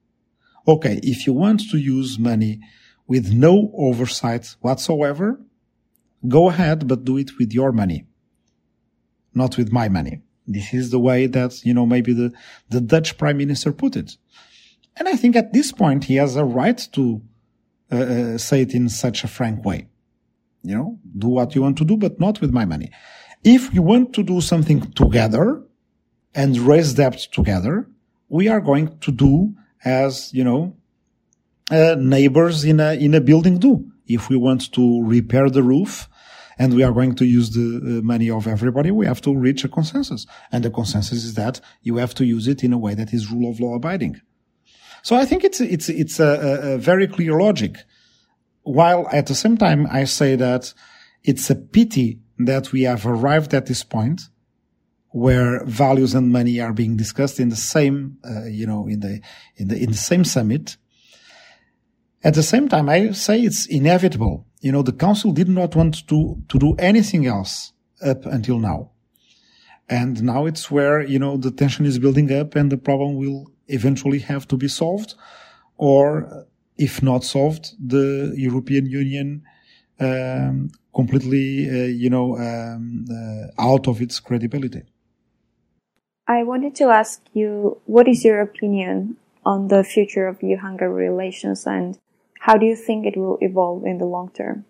Okay, 0.66 1.00
if 1.02 1.26
you 1.26 1.32
want 1.32 1.60
to 1.70 1.78
use 1.78 2.18
money 2.18 2.60
with 3.06 3.32
no 3.32 3.72
oversight 3.76 4.54
whatsoever, 4.60 5.40
go 6.26 6.50
ahead, 6.50 6.86
but 6.86 7.04
do 7.04 7.16
it 7.16 7.38
with 7.38 7.52
your 7.52 7.72
money, 7.72 8.06
not 9.34 9.56
with 9.56 9.72
my 9.72 9.88
money. 9.88 10.20
This 10.46 10.72
is 10.72 10.90
the 10.90 10.98
way 10.98 11.26
that, 11.26 11.64
you 11.64 11.74
know, 11.74 11.86
maybe 11.86 12.12
the, 12.12 12.32
the 12.68 12.80
Dutch 12.80 13.18
prime 13.18 13.36
minister 13.36 13.72
put 13.72 13.96
it. 13.96 14.16
And 14.96 15.08
I 15.08 15.16
think 15.16 15.36
at 15.36 15.52
this 15.52 15.72
point, 15.72 16.04
he 16.04 16.16
has 16.16 16.36
a 16.36 16.44
right 16.44 16.78
to 16.92 17.22
uh, 17.90 17.96
uh 17.96 18.38
say 18.38 18.62
it 18.62 18.74
in 18.74 18.88
such 18.88 19.24
a 19.24 19.28
frank 19.28 19.64
way. 19.64 19.88
You 20.68 20.76
know, 20.76 20.98
do 21.16 21.28
what 21.28 21.54
you 21.54 21.62
want 21.62 21.78
to 21.78 21.84
do, 21.84 21.96
but 21.96 22.20
not 22.20 22.42
with 22.42 22.52
my 22.52 22.66
money. 22.66 22.90
If 23.42 23.72
you 23.72 23.80
want 23.80 24.12
to 24.16 24.22
do 24.22 24.42
something 24.42 24.80
together 24.92 25.62
and 26.34 26.58
raise 26.58 26.92
debt 26.92 27.18
together, 27.32 27.88
we 28.28 28.48
are 28.48 28.60
going 28.60 28.98
to 28.98 29.10
do 29.10 29.54
as, 29.82 30.30
you 30.34 30.44
know, 30.44 30.76
uh, 31.70 31.96
neighbors 31.98 32.64
in 32.64 32.80
a, 32.80 32.92
in 32.92 33.14
a 33.14 33.20
building 33.22 33.58
do. 33.58 33.90
If 34.06 34.28
we 34.28 34.36
want 34.36 34.70
to 34.72 35.02
repair 35.04 35.48
the 35.48 35.62
roof 35.62 36.06
and 36.58 36.74
we 36.74 36.82
are 36.82 36.92
going 36.92 37.14
to 37.14 37.24
use 37.24 37.48
the 37.50 37.68
uh, 37.78 38.04
money 38.04 38.28
of 38.28 38.46
everybody, 38.46 38.90
we 38.90 39.06
have 39.06 39.22
to 39.22 39.34
reach 39.34 39.64
a 39.64 39.68
consensus. 39.68 40.26
And 40.52 40.62
the 40.64 40.70
consensus 40.70 41.24
is 41.24 41.32
that 41.34 41.62
you 41.80 41.96
have 41.96 42.14
to 42.16 42.26
use 42.26 42.46
it 42.46 42.62
in 42.62 42.74
a 42.74 42.78
way 42.78 42.92
that 42.94 43.14
is 43.14 43.32
rule 43.32 43.50
of 43.50 43.58
law 43.58 43.74
abiding. 43.74 44.20
So 45.02 45.16
I 45.16 45.24
think 45.24 45.44
it's, 45.44 45.62
it's, 45.62 45.88
it's 45.88 46.20
a, 46.20 46.74
a 46.74 46.78
very 46.78 47.06
clear 47.06 47.40
logic 47.40 47.78
while 48.68 49.08
at 49.12 49.26
the 49.26 49.34
same 49.34 49.56
time 49.56 49.86
I 49.90 50.04
say 50.04 50.36
that 50.36 50.74
it's 51.24 51.48
a 51.48 51.54
pity 51.54 52.20
that 52.38 52.70
we 52.70 52.82
have 52.82 53.06
arrived 53.06 53.54
at 53.54 53.66
this 53.66 53.82
point 53.82 54.20
where 55.10 55.64
values 55.64 56.14
and 56.14 56.30
money 56.30 56.60
are 56.60 56.74
being 56.74 56.94
discussed 56.96 57.40
in 57.40 57.48
the 57.48 57.56
same, 57.56 58.18
uh, 58.28 58.44
you 58.44 58.66
know, 58.66 58.86
in 58.86 59.00
the, 59.00 59.20
in 59.56 59.68
the, 59.68 59.82
in 59.82 59.90
the 59.90 59.96
same 59.96 60.22
summit. 60.22 60.76
At 62.22 62.34
the 62.34 62.42
same 62.42 62.68
time, 62.68 62.90
I 62.90 63.12
say 63.12 63.40
it's 63.40 63.64
inevitable. 63.64 64.46
You 64.60 64.72
know, 64.72 64.82
the 64.82 64.92
council 64.92 65.32
did 65.32 65.48
not 65.48 65.74
want 65.74 66.06
to, 66.08 66.42
to 66.46 66.58
do 66.58 66.74
anything 66.78 67.26
else 67.26 67.72
up 68.04 68.26
until 68.26 68.58
now. 68.58 68.90
And 69.88 70.22
now 70.22 70.44
it's 70.44 70.70
where, 70.70 71.00
you 71.00 71.18
know, 71.18 71.38
the 71.38 71.50
tension 71.50 71.86
is 71.86 71.98
building 71.98 72.30
up 72.30 72.54
and 72.54 72.70
the 72.70 72.76
problem 72.76 73.16
will 73.16 73.50
eventually 73.68 74.18
have 74.18 74.46
to 74.48 74.58
be 74.58 74.68
solved 74.68 75.14
or 75.78 76.46
if 76.78 77.02
not 77.02 77.24
solved, 77.24 77.74
the 77.78 78.32
European 78.36 78.86
Union 78.86 79.42
um, 80.00 80.70
completely, 80.94 81.68
uh, 81.68 81.86
you 81.86 82.08
know, 82.08 82.36
um, 82.38 83.04
uh, 83.10 83.62
out 83.62 83.88
of 83.88 84.00
its 84.00 84.20
credibility. 84.20 84.82
I 86.26 86.44
wanted 86.44 86.74
to 86.76 86.84
ask 86.84 87.22
you, 87.32 87.80
what 87.86 88.06
is 88.06 88.24
your 88.24 88.40
opinion 88.40 89.16
on 89.44 89.68
the 89.68 89.82
future 89.82 90.26
of 90.28 90.42
EU-Hungary 90.42 91.08
relations 91.08 91.66
and 91.66 91.98
how 92.40 92.56
do 92.56 92.66
you 92.66 92.76
think 92.76 93.06
it 93.06 93.16
will 93.16 93.38
evolve 93.40 93.84
in 93.84 93.98
the 93.98 94.04
long 94.04 94.30
term? 94.30 94.64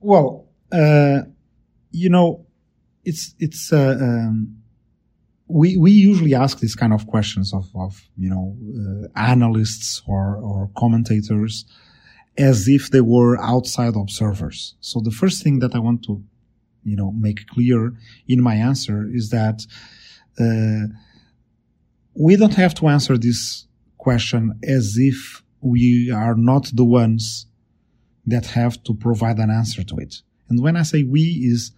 Well, 0.00 0.46
uh, 0.72 1.20
you 1.90 2.10
know, 2.10 2.46
it's, 3.04 3.34
it's, 3.38 3.72
uh, 3.72 3.96
um, 4.00 4.63
we 5.54 5.76
we 5.76 5.92
usually 5.92 6.34
ask 6.34 6.58
these 6.58 6.74
kind 6.74 6.92
of 6.92 7.06
questions 7.06 7.54
of 7.54 7.66
of 7.76 7.92
you 8.16 8.28
know 8.28 8.46
uh, 8.80 9.06
analysts 9.34 10.02
or 10.06 10.36
or 10.36 10.68
commentators 10.76 11.64
as 12.36 12.66
if 12.66 12.90
they 12.90 13.00
were 13.00 13.40
outside 13.40 13.94
observers. 13.94 14.74
So 14.80 15.00
the 15.00 15.12
first 15.12 15.44
thing 15.44 15.60
that 15.60 15.72
I 15.76 15.78
want 15.78 16.02
to 16.06 16.20
you 16.82 16.96
know 16.96 17.12
make 17.12 17.46
clear 17.46 17.92
in 18.26 18.42
my 18.42 18.56
answer 18.56 19.08
is 19.20 19.30
that 19.30 19.58
uh, 20.44 20.86
we 22.14 22.34
don't 22.34 22.54
have 22.54 22.74
to 22.80 22.88
answer 22.88 23.16
this 23.16 23.68
question 23.96 24.58
as 24.64 24.96
if 24.98 25.44
we 25.60 26.10
are 26.10 26.34
not 26.34 26.64
the 26.74 26.84
ones 26.84 27.46
that 28.26 28.46
have 28.46 28.82
to 28.82 28.92
provide 28.92 29.38
an 29.38 29.50
answer 29.50 29.84
to 29.84 29.96
it. 29.98 30.16
And 30.48 30.60
when 30.60 30.76
I 30.76 30.82
say 30.82 31.04
we 31.04 31.22
is 31.52 31.70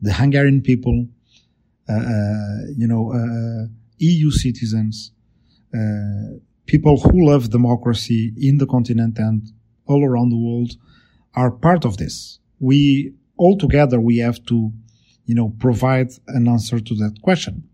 the 0.00 0.12
Hungarian 0.12 0.60
people, 0.60 1.06
you 2.76 2.86
know, 2.86 3.12
uh, 3.12 3.66
EU 3.98 4.30
citizens, 4.30 5.12
people 6.66 6.98
who 6.98 7.26
love 7.26 7.50
democracy 7.50 8.32
in 8.36 8.58
the 8.58 8.66
continent 8.66 9.18
and 9.18 9.52
all 9.86 10.04
around 10.04 10.30
the 10.30 10.36
world 10.36 10.72
are 11.34 11.50
part 11.50 11.84
of 11.84 11.96
this. 11.96 12.38
We 12.60 13.12
all 13.36 13.56
together 13.58 14.00
we 14.00 14.18
have 14.18 14.44
to, 14.46 14.72
you 15.26 15.34
know, 15.34 15.54
provide 15.58 16.10
an 16.28 16.48
answer 16.48 16.78
to 16.80 16.94
that 16.96 17.14
question. 17.22 17.68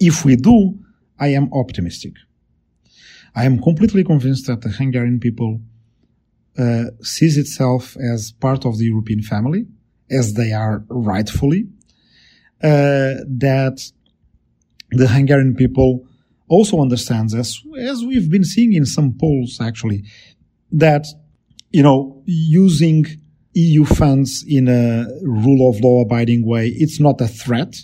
If 0.00 0.24
we 0.24 0.36
do, 0.36 0.78
I 1.18 1.28
am 1.28 1.52
optimistic. 1.52 2.14
I 3.34 3.44
am 3.44 3.62
completely 3.62 4.04
convinced 4.04 4.46
that 4.48 4.60
the 4.62 4.70
Hungarian 4.70 5.20
people 5.20 5.60
uh, 6.58 6.84
sees 7.00 7.38
itself 7.38 7.96
as 7.96 8.32
part 8.32 8.66
of 8.66 8.78
the 8.78 8.84
European 8.84 9.22
family, 9.22 9.66
as 10.10 10.34
they 10.34 10.52
are 10.52 10.84
rightfully, 10.88 11.62
uh, 11.62 11.81
that 12.62 13.90
the 14.90 15.08
Hungarian 15.08 15.54
people 15.54 16.06
also 16.48 16.80
understands, 16.80 17.34
as 17.34 17.60
as 17.78 18.04
we've 18.04 18.30
been 18.30 18.44
seeing 18.44 18.72
in 18.72 18.84
some 18.86 19.14
polls 19.18 19.58
actually, 19.60 20.04
that 20.70 21.06
you 21.70 21.82
know 21.82 22.22
using 22.26 23.06
EU 23.54 23.84
funds 23.84 24.44
in 24.48 24.68
a 24.68 25.06
rule 25.22 25.68
of 25.70 25.80
law 25.80 26.02
abiding 26.02 26.46
way, 26.46 26.68
it's 26.68 26.98
not 27.00 27.20
a 27.20 27.28
threat. 27.28 27.76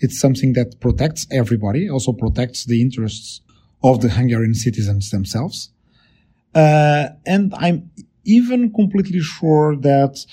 It's 0.00 0.20
something 0.20 0.52
that 0.52 0.80
protects 0.80 1.26
everybody, 1.30 1.90
also 1.90 2.12
protects 2.12 2.66
the 2.66 2.80
interests 2.80 3.40
of 3.82 4.00
the 4.00 4.10
Hungarian 4.10 4.54
citizens 4.54 5.10
themselves. 5.10 5.70
Uh, 6.54 7.08
and 7.26 7.52
I'm 7.56 7.90
even 8.24 8.72
completely 8.72 9.20
sure 9.20 9.76
that, 9.76 10.24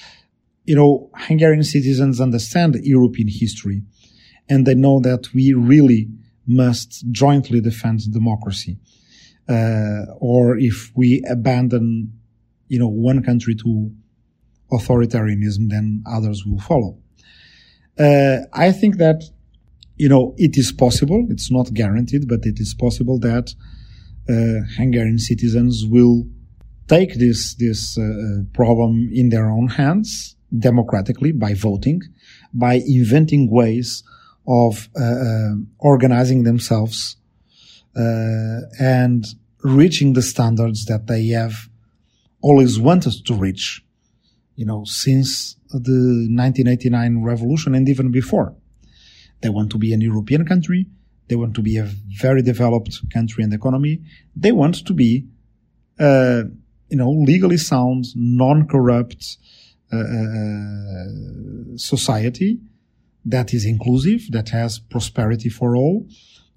you 0.65 0.75
know, 0.75 1.09
Hungarian 1.15 1.63
citizens 1.63 2.19
understand 2.19 2.75
European 2.83 3.27
history 3.29 3.83
and 4.49 4.65
they 4.65 4.75
know 4.75 4.99
that 4.99 5.33
we 5.33 5.53
really 5.53 6.07
must 6.47 7.05
jointly 7.11 7.61
defend 7.61 8.11
democracy. 8.11 8.77
Uh, 9.47 10.05
or 10.17 10.57
if 10.57 10.91
we 10.95 11.23
abandon, 11.29 12.11
you 12.67 12.79
know, 12.79 12.87
one 12.87 13.23
country 13.23 13.55
to 13.55 13.91
authoritarianism, 14.71 15.69
then 15.69 16.03
others 16.07 16.43
will 16.45 16.59
follow. 16.59 16.97
Uh, 17.97 18.39
I 18.53 18.71
think 18.71 18.97
that, 18.97 19.23
you 19.97 20.09
know, 20.09 20.33
it 20.37 20.57
is 20.57 20.71
possible. 20.71 21.25
It's 21.29 21.51
not 21.51 21.73
guaranteed, 21.73 22.27
but 22.27 22.45
it 22.45 22.59
is 22.59 22.73
possible 22.73 23.19
that 23.19 23.53
uh, 24.27 24.65
Hungarian 24.77 25.19
citizens 25.19 25.85
will 25.85 26.25
take 26.87 27.15
this 27.15 27.55
this 27.55 27.97
uh, 27.97 28.41
problem 28.53 29.09
in 29.11 29.29
their 29.29 29.49
own 29.49 29.67
hands 29.67 30.34
democratically 30.57 31.31
by 31.31 31.53
voting, 31.53 32.01
by 32.53 32.75
inventing 32.87 33.49
ways 33.49 34.03
of 34.47 34.89
uh, 34.99 35.03
uh, 35.03 35.53
organizing 35.79 36.43
themselves 36.43 37.17
uh, 37.95 38.59
and 38.79 39.25
reaching 39.63 40.13
the 40.13 40.21
standards 40.21 40.85
that 40.85 41.07
they 41.07 41.27
have 41.27 41.69
always 42.41 42.79
wanted 42.79 43.25
to 43.25 43.33
reach, 43.33 43.83
you 44.55 44.65
know, 44.65 44.83
since 44.85 45.55
the 45.69 46.27
1989 46.29 47.23
revolution 47.23 47.73
and 47.73 47.89
even 47.89 48.11
before. 48.11 48.55
They 49.41 49.49
want 49.49 49.71
to 49.71 49.77
be 49.77 49.93
an 49.93 50.01
European 50.01 50.45
country. 50.45 50.87
They 51.27 51.35
want 51.35 51.55
to 51.55 51.61
be 51.61 51.77
a 51.77 51.89
very 52.19 52.41
developed 52.41 52.99
country 53.11 53.43
and 53.43 53.53
economy. 53.53 54.01
They 54.35 54.51
want 54.51 54.85
to 54.85 54.93
be, 54.93 55.25
uh, 55.99 56.43
you 56.89 56.97
know, 56.97 57.11
legally 57.11 57.57
sound, 57.57 58.05
non-corrupt 58.15 59.37
society 61.77 62.59
that 63.25 63.53
is 63.53 63.65
inclusive, 63.65 64.31
that 64.31 64.49
has 64.49 64.79
prosperity 64.79 65.49
for 65.49 65.75
all. 65.75 66.07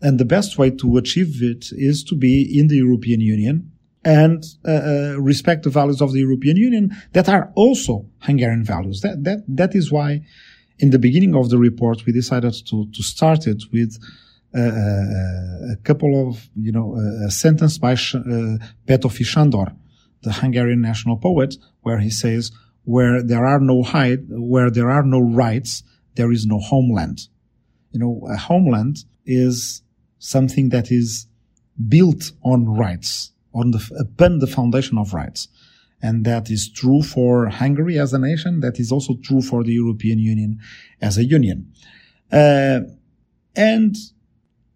And 0.01 0.21
the 0.21 0.25
best 0.25 0.59
way 0.59 0.71
to 0.71 0.97
achieve 0.97 1.43
it 1.43 1.67
is 1.73 2.05
to 2.05 2.15
be 2.15 2.59
in 2.59 2.69
the 2.69 2.77
European 2.77 3.21
Union 3.21 3.73
and 4.05 4.45
uh, 4.65 4.71
uh, 4.71 5.17
respect 5.19 5.65
the 5.65 5.71
values 5.71 6.01
of 6.01 6.13
the 6.13 6.21
European 6.21 6.57
Union 6.57 6.97
that 7.13 7.29
are 7.29 7.51
also 7.57 8.07
Hungarian 8.21 8.65
values. 8.65 9.01
That 9.01 9.25
that 9.25 9.43
that 9.49 9.75
is 9.75 9.91
why, 9.91 10.23
in 10.79 10.91
the 10.91 10.99
beginning 10.99 11.35
of 11.35 11.51
the 11.51 11.59
report, 11.59 12.07
we 12.07 12.13
decided 12.13 12.55
to 12.69 12.87
to 12.87 13.03
start 13.03 13.47
it 13.47 13.65
with 13.73 13.99
uh, 14.55 14.61
uh 14.61 15.73
a 15.73 15.77
couple 15.83 16.29
of 16.29 16.49
you 16.55 16.71
know 16.71 16.97
a 17.27 17.31
sentence 17.31 17.77
by 17.79 17.97
Sh- 17.97 18.15
uh, 18.15 18.59
Petőfi 18.87 19.25
Sándor, 19.25 19.75
the 20.23 20.33
Hungarian 20.33 20.81
national 20.81 21.17
poet, 21.17 21.57
where 21.83 21.99
he 21.99 22.11
says, 22.11 22.53
"Where 22.93 23.23
there 23.23 23.45
are 23.53 23.61
no 23.61 23.79
where 24.55 24.71
there 24.77 24.91
are 24.97 25.07
no 25.17 25.21
rights, 25.45 25.83
there 26.17 26.33
is 26.37 26.45
no 26.47 26.59
homeland." 26.71 27.19
You 27.93 28.01
know, 28.03 28.13
a 28.37 28.37
homeland 28.37 28.97
is 29.25 29.83
something 30.19 30.71
that 30.71 30.91
is 30.91 31.27
built 31.95 32.33
on 32.43 32.61
rights, 32.85 33.33
on 33.53 33.71
the, 33.71 33.81
upon 33.99 34.39
the 34.41 34.47
foundation 34.47 34.99
of 34.99 35.15
rights. 35.15 35.49
And 36.01 36.25
that 36.25 36.51
is 36.51 36.69
true 36.69 37.03
for 37.03 37.49
Hungary 37.49 37.99
as 37.99 38.13
a 38.13 38.19
nation. 38.19 38.61
That 38.61 38.79
is 38.79 38.93
also 38.93 39.15
true 39.23 39.43
for 39.43 39.65
the 39.65 39.73
European 39.73 40.19
Union 40.19 40.61
as 41.01 41.19
a 41.19 41.25
union. 41.25 41.73
Uh, 42.31 42.81
and 43.57 43.97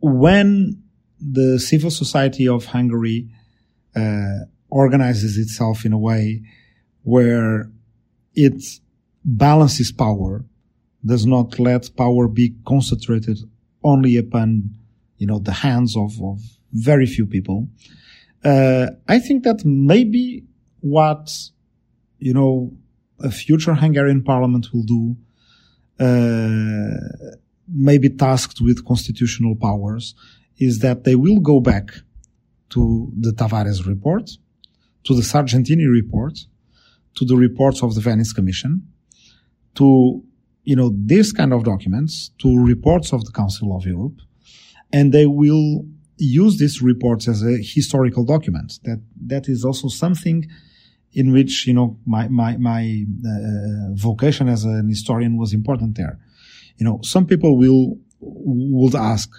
when 0.00 0.82
the 1.20 1.58
civil 1.58 1.90
society 1.90 2.48
of 2.48 2.66
Hungary 2.66 3.28
uh, 3.94 4.40
organizes 4.68 5.38
itself 5.38 5.84
in 5.84 5.92
a 5.92 5.98
way 5.98 6.42
where 7.04 7.70
it 8.34 8.62
balances 9.24 9.92
power, 9.92 10.44
does 11.04 11.26
not 11.26 11.58
let 11.58 11.94
power 11.96 12.28
be 12.28 12.54
concentrated 12.64 13.38
only 13.82 14.16
upon 14.16 14.70
you 15.22 15.28
know, 15.28 15.38
the 15.38 15.52
hands 15.52 15.96
of, 15.96 16.20
of 16.20 16.40
very 16.72 17.06
few 17.06 17.24
people. 17.24 17.68
Uh, 18.44 18.86
I 19.06 19.20
think 19.20 19.44
that 19.44 19.64
maybe 19.64 20.42
what, 20.80 21.30
you 22.18 22.34
know, 22.34 22.72
a 23.20 23.30
future 23.30 23.74
Hungarian 23.74 24.24
parliament 24.24 24.66
will 24.72 24.82
do, 24.82 25.16
uh, 26.00 27.28
maybe 27.68 28.08
tasked 28.08 28.60
with 28.60 28.84
constitutional 28.84 29.54
powers, 29.54 30.16
is 30.58 30.80
that 30.80 31.04
they 31.04 31.14
will 31.14 31.38
go 31.38 31.60
back 31.60 31.92
to 32.70 33.12
the 33.16 33.30
Tavares 33.30 33.86
report, 33.86 34.28
to 35.04 35.14
the 35.14 35.22
Sargentini 35.22 35.88
report, 35.88 36.36
to 37.16 37.24
the 37.24 37.36
reports 37.36 37.82
of 37.82 37.94
the 37.94 38.00
Venice 38.00 38.32
Commission, 38.32 38.86
to, 39.74 40.22
you 40.64 40.76
know, 40.76 40.92
this 40.94 41.32
kind 41.32 41.52
of 41.52 41.64
documents, 41.64 42.30
to 42.38 42.58
reports 42.62 43.12
of 43.12 43.24
the 43.24 43.32
Council 43.32 43.76
of 43.76 43.84
Europe, 43.86 44.18
and 44.92 45.12
they 45.12 45.26
will 45.26 45.84
use 46.18 46.58
these 46.58 46.80
reports 46.82 47.26
as 47.28 47.42
a 47.42 47.58
historical 47.60 48.24
document. 48.24 48.78
That 48.84 49.00
that 49.26 49.48
is 49.48 49.64
also 49.64 49.88
something 49.88 50.46
in 51.12 51.32
which 51.32 51.66
you 51.66 51.74
know 51.74 51.98
my 52.06 52.28
my 52.28 52.56
my 52.56 53.04
uh, 53.26 53.94
vocation 53.94 54.48
as 54.48 54.64
an 54.64 54.88
historian 54.88 55.36
was 55.36 55.52
important 55.52 55.96
there. 55.96 56.18
You 56.76 56.86
know, 56.86 57.00
some 57.02 57.26
people 57.26 57.58
will 57.58 57.98
would 58.20 58.94
ask, 58.94 59.30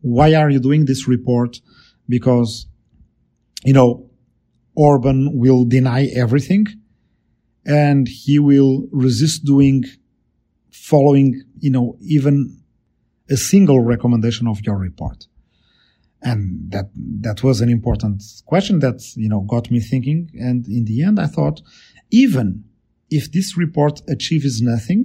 why 0.00 0.34
are 0.34 0.50
you 0.50 0.58
doing 0.58 0.86
this 0.86 1.06
report? 1.06 1.60
Because 2.08 2.66
you 3.64 3.72
know 3.72 4.10
Orban 4.74 5.38
will 5.38 5.64
deny 5.64 6.06
everything, 6.06 6.66
and 7.66 8.08
he 8.08 8.38
will 8.38 8.86
resist 8.90 9.44
doing 9.44 9.84
following 10.70 11.42
you 11.58 11.70
know 11.70 11.96
even 12.00 12.62
a 13.28 13.36
single 13.36 13.80
recommendation 13.80 14.46
of 14.46 14.60
your 14.64 14.76
report? 14.76 15.26
And 16.22 16.70
that, 16.70 16.90
that 16.94 17.42
was 17.42 17.60
an 17.60 17.68
important 17.68 18.22
question 18.46 18.80
that, 18.80 19.00
you 19.16 19.28
know, 19.28 19.40
got 19.40 19.70
me 19.70 19.80
thinking. 19.80 20.30
And 20.34 20.66
in 20.66 20.84
the 20.84 21.02
end, 21.02 21.20
I 21.20 21.26
thought, 21.26 21.60
even 22.10 22.64
if 23.10 23.30
this 23.30 23.56
report 23.56 24.00
achieves 24.08 24.60
nothing, 24.62 25.04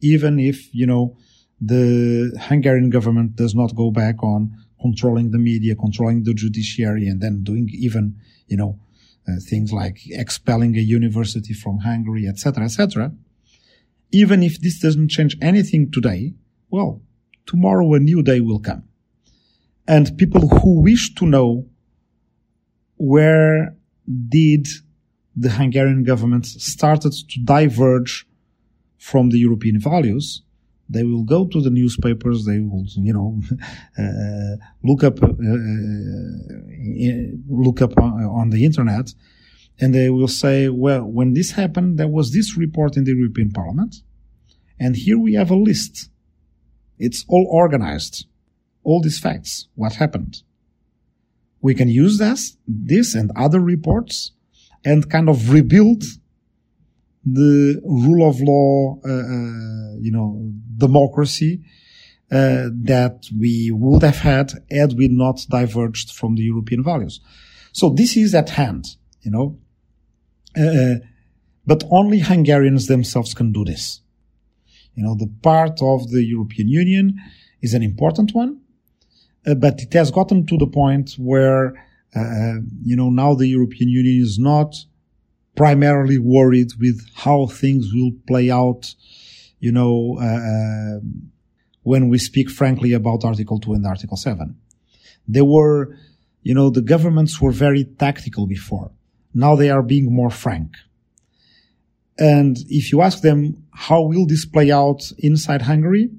even 0.00 0.38
if, 0.38 0.74
you 0.74 0.86
know, 0.86 1.16
the 1.60 2.32
Hungarian 2.40 2.90
government 2.90 3.36
does 3.36 3.54
not 3.54 3.74
go 3.74 3.90
back 3.90 4.22
on 4.22 4.56
controlling 4.80 5.30
the 5.30 5.38
media, 5.38 5.74
controlling 5.74 6.24
the 6.24 6.34
judiciary, 6.34 7.06
and 7.06 7.20
then 7.20 7.42
doing 7.42 7.68
even, 7.72 8.16
you 8.48 8.56
know, 8.56 8.78
uh, 9.26 9.32
things 9.48 9.72
like 9.72 9.98
expelling 10.10 10.76
a 10.76 10.80
university 10.80 11.54
from 11.54 11.78
Hungary, 11.78 12.26
etc., 12.26 12.64
etc. 12.64 13.12
Even 14.10 14.42
if 14.42 14.60
this 14.60 14.78
doesn't 14.78 15.08
change 15.08 15.36
anything 15.40 15.90
today, 15.90 16.34
well, 16.70 17.02
tomorrow 17.46 17.94
a 17.94 17.98
new 17.98 18.22
day 18.22 18.40
will 18.40 18.60
come. 18.60 18.84
And 19.86 20.16
people 20.16 20.48
who 20.48 20.80
wish 20.80 21.14
to 21.16 21.26
know 21.26 21.66
where 22.96 23.76
did 24.28 24.66
the 25.36 25.50
Hungarian 25.50 26.04
government 26.04 26.46
started 26.46 27.12
to 27.12 27.40
diverge 27.42 28.26
from 28.98 29.30
the 29.30 29.38
European 29.38 29.80
values, 29.80 30.42
they 30.88 31.02
will 31.02 31.24
go 31.24 31.46
to 31.46 31.60
the 31.60 31.70
newspapers, 31.70 32.44
they 32.44 32.58
will, 32.60 32.84
you 32.96 33.12
know, 33.12 33.40
uh, 33.98 34.56
look 34.82 35.02
up, 35.02 35.22
uh, 35.22 35.26
uh, 35.26 35.32
look 37.48 37.80
up 37.82 37.96
on, 37.98 38.24
on 38.24 38.50
the 38.50 38.64
internet, 38.64 39.14
and 39.80 39.94
they 39.94 40.10
will 40.10 40.28
say, 40.28 40.68
well, 40.68 41.04
when 41.04 41.32
this 41.32 41.52
happened, 41.52 41.98
there 41.98 42.08
was 42.08 42.32
this 42.32 42.56
report 42.56 42.96
in 42.96 43.04
the 43.04 43.14
European 43.14 43.50
Parliament, 43.50 43.96
and 44.78 44.96
here 44.96 45.18
we 45.18 45.34
have 45.34 45.50
a 45.50 45.56
list 45.56 46.10
it's 46.98 47.24
all 47.28 47.46
organized. 47.50 48.26
All 48.82 49.00
these 49.00 49.18
facts, 49.18 49.68
what 49.74 49.94
happened. 49.94 50.42
We 51.60 51.74
can 51.74 51.88
use 51.88 52.18
this, 52.18 52.56
this 52.66 53.14
and 53.14 53.30
other 53.34 53.60
reports 53.60 54.32
and 54.84 55.10
kind 55.10 55.28
of 55.28 55.50
rebuild 55.50 56.04
the 57.24 57.80
rule 57.84 58.28
of 58.28 58.40
law, 58.40 58.98
uh, 59.04 59.10
uh, 59.10 59.96
you 60.00 60.10
know, 60.10 60.52
democracy 60.76 61.62
uh, 62.30 62.68
that 62.82 63.26
we 63.38 63.70
would 63.70 64.02
have 64.02 64.18
had 64.18 64.52
had 64.70 64.94
we 64.94 65.08
not 65.08 65.40
diverged 65.48 66.12
from 66.12 66.34
the 66.34 66.42
European 66.42 66.82
values. 66.82 67.20
So 67.72 67.90
this 67.90 68.16
is 68.16 68.34
at 68.34 68.50
hand, 68.50 68.84
you 69.22 69.30
know, 69.30 69.58
but 71.66 71.82
only 71.90 72.20
Hungarians 72.20 72.86
themselves 72.86 73.34
can 73.34 73.52
do 73.52 73.64
this. 73.64 74.00
You 74.94 75.02
know, 75.02 75.16
the 75.16 75.30
part 75.42 75.82
of 75.82 76.10
the 76.10 76.22
European 76.22 76.68
Union 76.68 77.20
is 77.62 77.74
an 77.74 77.82
important 77.82 78.34
one, 78.34 78.60
uh, 79.46 79.54
but 79.54 79.80
it 79.80 79.92
has 79.94 80.10
gotten 80.10 80.46
to 80.46 80.56
the 80.56 80.66
point 80.66 81.14
where, 81.18 81.74
uh, 82.14 82.54
you 82.82 82.96
know, 82.96 83.10
now 83.10 83.34
the 83.34 83.48
European 83.48 83.88
Union 83.88 84.22
is 84.22 84.38
not 84.38 84.74
primarily 85.54 86.18
worried 86.18 86.70
with 86.80 87.00
how 87.14 87.46
things 87.46 87.90
will 87.94 88.12
play 88.26 88.50
out, 88.50 88.94
you 89.60 89.72
know, 89.72 90.18
uh, 90.20 91.00
when 91.82 92.08
we 92.08 92.18
speak 92.18 92.50
frankly 92.50 92.92
about 92.92 93.24
Article 93.24 93.60
2 93.60 93.74
and 93.74 93.86
Article 93.86 94.16
7. 94.16 94.56
They 95.28 95.42
were, 95.42 95.96
you 96.42 96.54
know, 96.54 96.70
the 96.70 96.82
governments 96.82 97.40
were 97.40 97.52
very 97.52 97.84
tactical 97.84 98.46
before. 98.46 98.90
Now 99.32 99.56
they 99.56 99.70
are 99.70 99.82
being 99.82 100.12
more 100.12 100.30
frank. 100.30 100.72
And 102.18 102.56
if 102.68 102.92
you 102.92 103.02
ask 103.02 103.22
them, 103.22 103.64
how 103.72 104.02
will 104.02 104.26
this 104.26 104.46
play 104.46 104.70
out 104.70 105.02
inside 105.18 105.62
Hungary? 105.62 106.10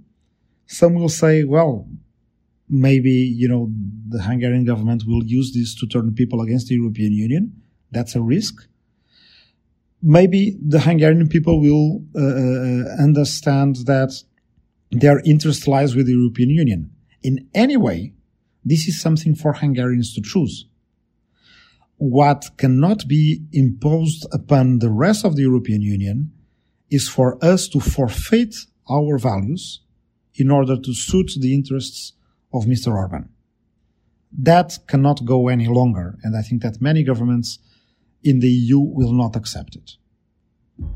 Some 0.68 0.96
will 0.96 1.10
say, 1.10 1.44
well, 1.44 1.88
maybe, 2.68 3.12
you 3.12 3.48
know, 3.48 3.72
the 4.10 4.24
Hungarian 4.24 4.66
government 4.66 5.04
will 5.08 5.24
use 5.24 5.54
this 5.54 5.76
to 5.76 5.88
turn 5.88 6.14
people 6.14 6.42
against 6.42 6.68
the 6.68 6.76
European 6.76 7.14
Union. 7.14 7.62
That's 7.92 8.16
a 8.16 8.22
risk. 8.22 8.68
Maybe 10.08 10.56
the 10.62 10.82
Hungarian 10.82 11.28
people 11.28 11.60
will 11.60 12.04
uh, 12.16 12.22
uh 12.22 13.04
understand 13.08 13.78
that 13.88 14.12
their 14.92 15.20
interest 15.26 15.68
lies 15.68 15.96
with 15.96 16.06
the 16.06 16.14
European 16.14 16.52
Union. 16.52 16.92
In 17.24 17.50
any 17.56 17.76
way, 17.76 18.14
this 18.64 18.88
is 18.88 19.02
something 19.02 19.34
for 19.34 19.54
Hungarians 19.54 20.14
to 20.14 20.22
choose. 20.22 20.66
What 21.98 22.52
cannot 22.58 23.08
be 23.08 23.42
imposed 23.52 24.28
upon 24.32 24.80
the 24.80 24.92
rest 24.92 25.26
of 25.26 25.36
the 25.36 25.42
European 25.42 25.82
Union 25.82 26.32
is 26.92 27.10
for 27.10 27.44
us 27.44 27.68
to 27.70 27.80
forfeit 27.80 28.54
our 28.88 29.18
values 29.18 29.82
in 30.36 30.52
order 30.52 30.78
to 30.80 30.94
suit 30.94 31.32
the 31.40 31.54
interests 31.54 32.14
of 32.54 32.66
Mr. 32.66 32.94
Orban. 32.94 33.30
That 34.32 34.78
cannot 34.88 35.26
go 35.26 35.48
any 35.48 35.68
longer, 35.68 36.20
and 36.24 36.38
I 36.38 36.44
think 36.44 36.62
that 36.62 36.82
many 36.82 37.04
governments 37.04 37.58
in 38.26 38.40
the 38.40 38.50
EU 38.50 38.80
will 38.80 39.14
not 39.14 39.36
accept 39.36 39.76
it. 39.76 39.94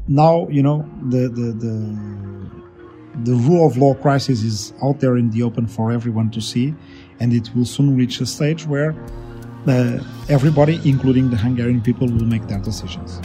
Now, 0.07 0.49
you 0.49 0.61
know, 0.61 0.89
the, 1.07 1.29
the, 1.29 1.53
the, 1.53 3.31
the 3.31 3.35
rule 3.35 3.65
of 3.65 3.77
law 3.77 3.93
crisis 3.93 4.43
is 4.43 4.73
out 4.83 4.99
there 4.99 5.15
in 5.15 5.29
the 5.29 5.43
open 5.43 5.67
for 5.67 5.91
everyone 5.91 6.31
to 6.31 6.41
see, 6.41 6.73
and 7.19 7.31
it 7.31 7.49
will 7.55 7.65
soon 7.65 7.95
reach 7.95 8.19
a 8.19 8.25
stage 8.25 8.65
where 8.65 8.91
uh, 9.67 10.03
everybody, 10.27 10.81
including 10.83 11.29
the 11.29 11.37
Hungarian 11.37 11.81
people, 11.81 12.07
will 12.07 12.25
make 12.25 12.47
their 12.47 12.59
decisions. 12.59 13.21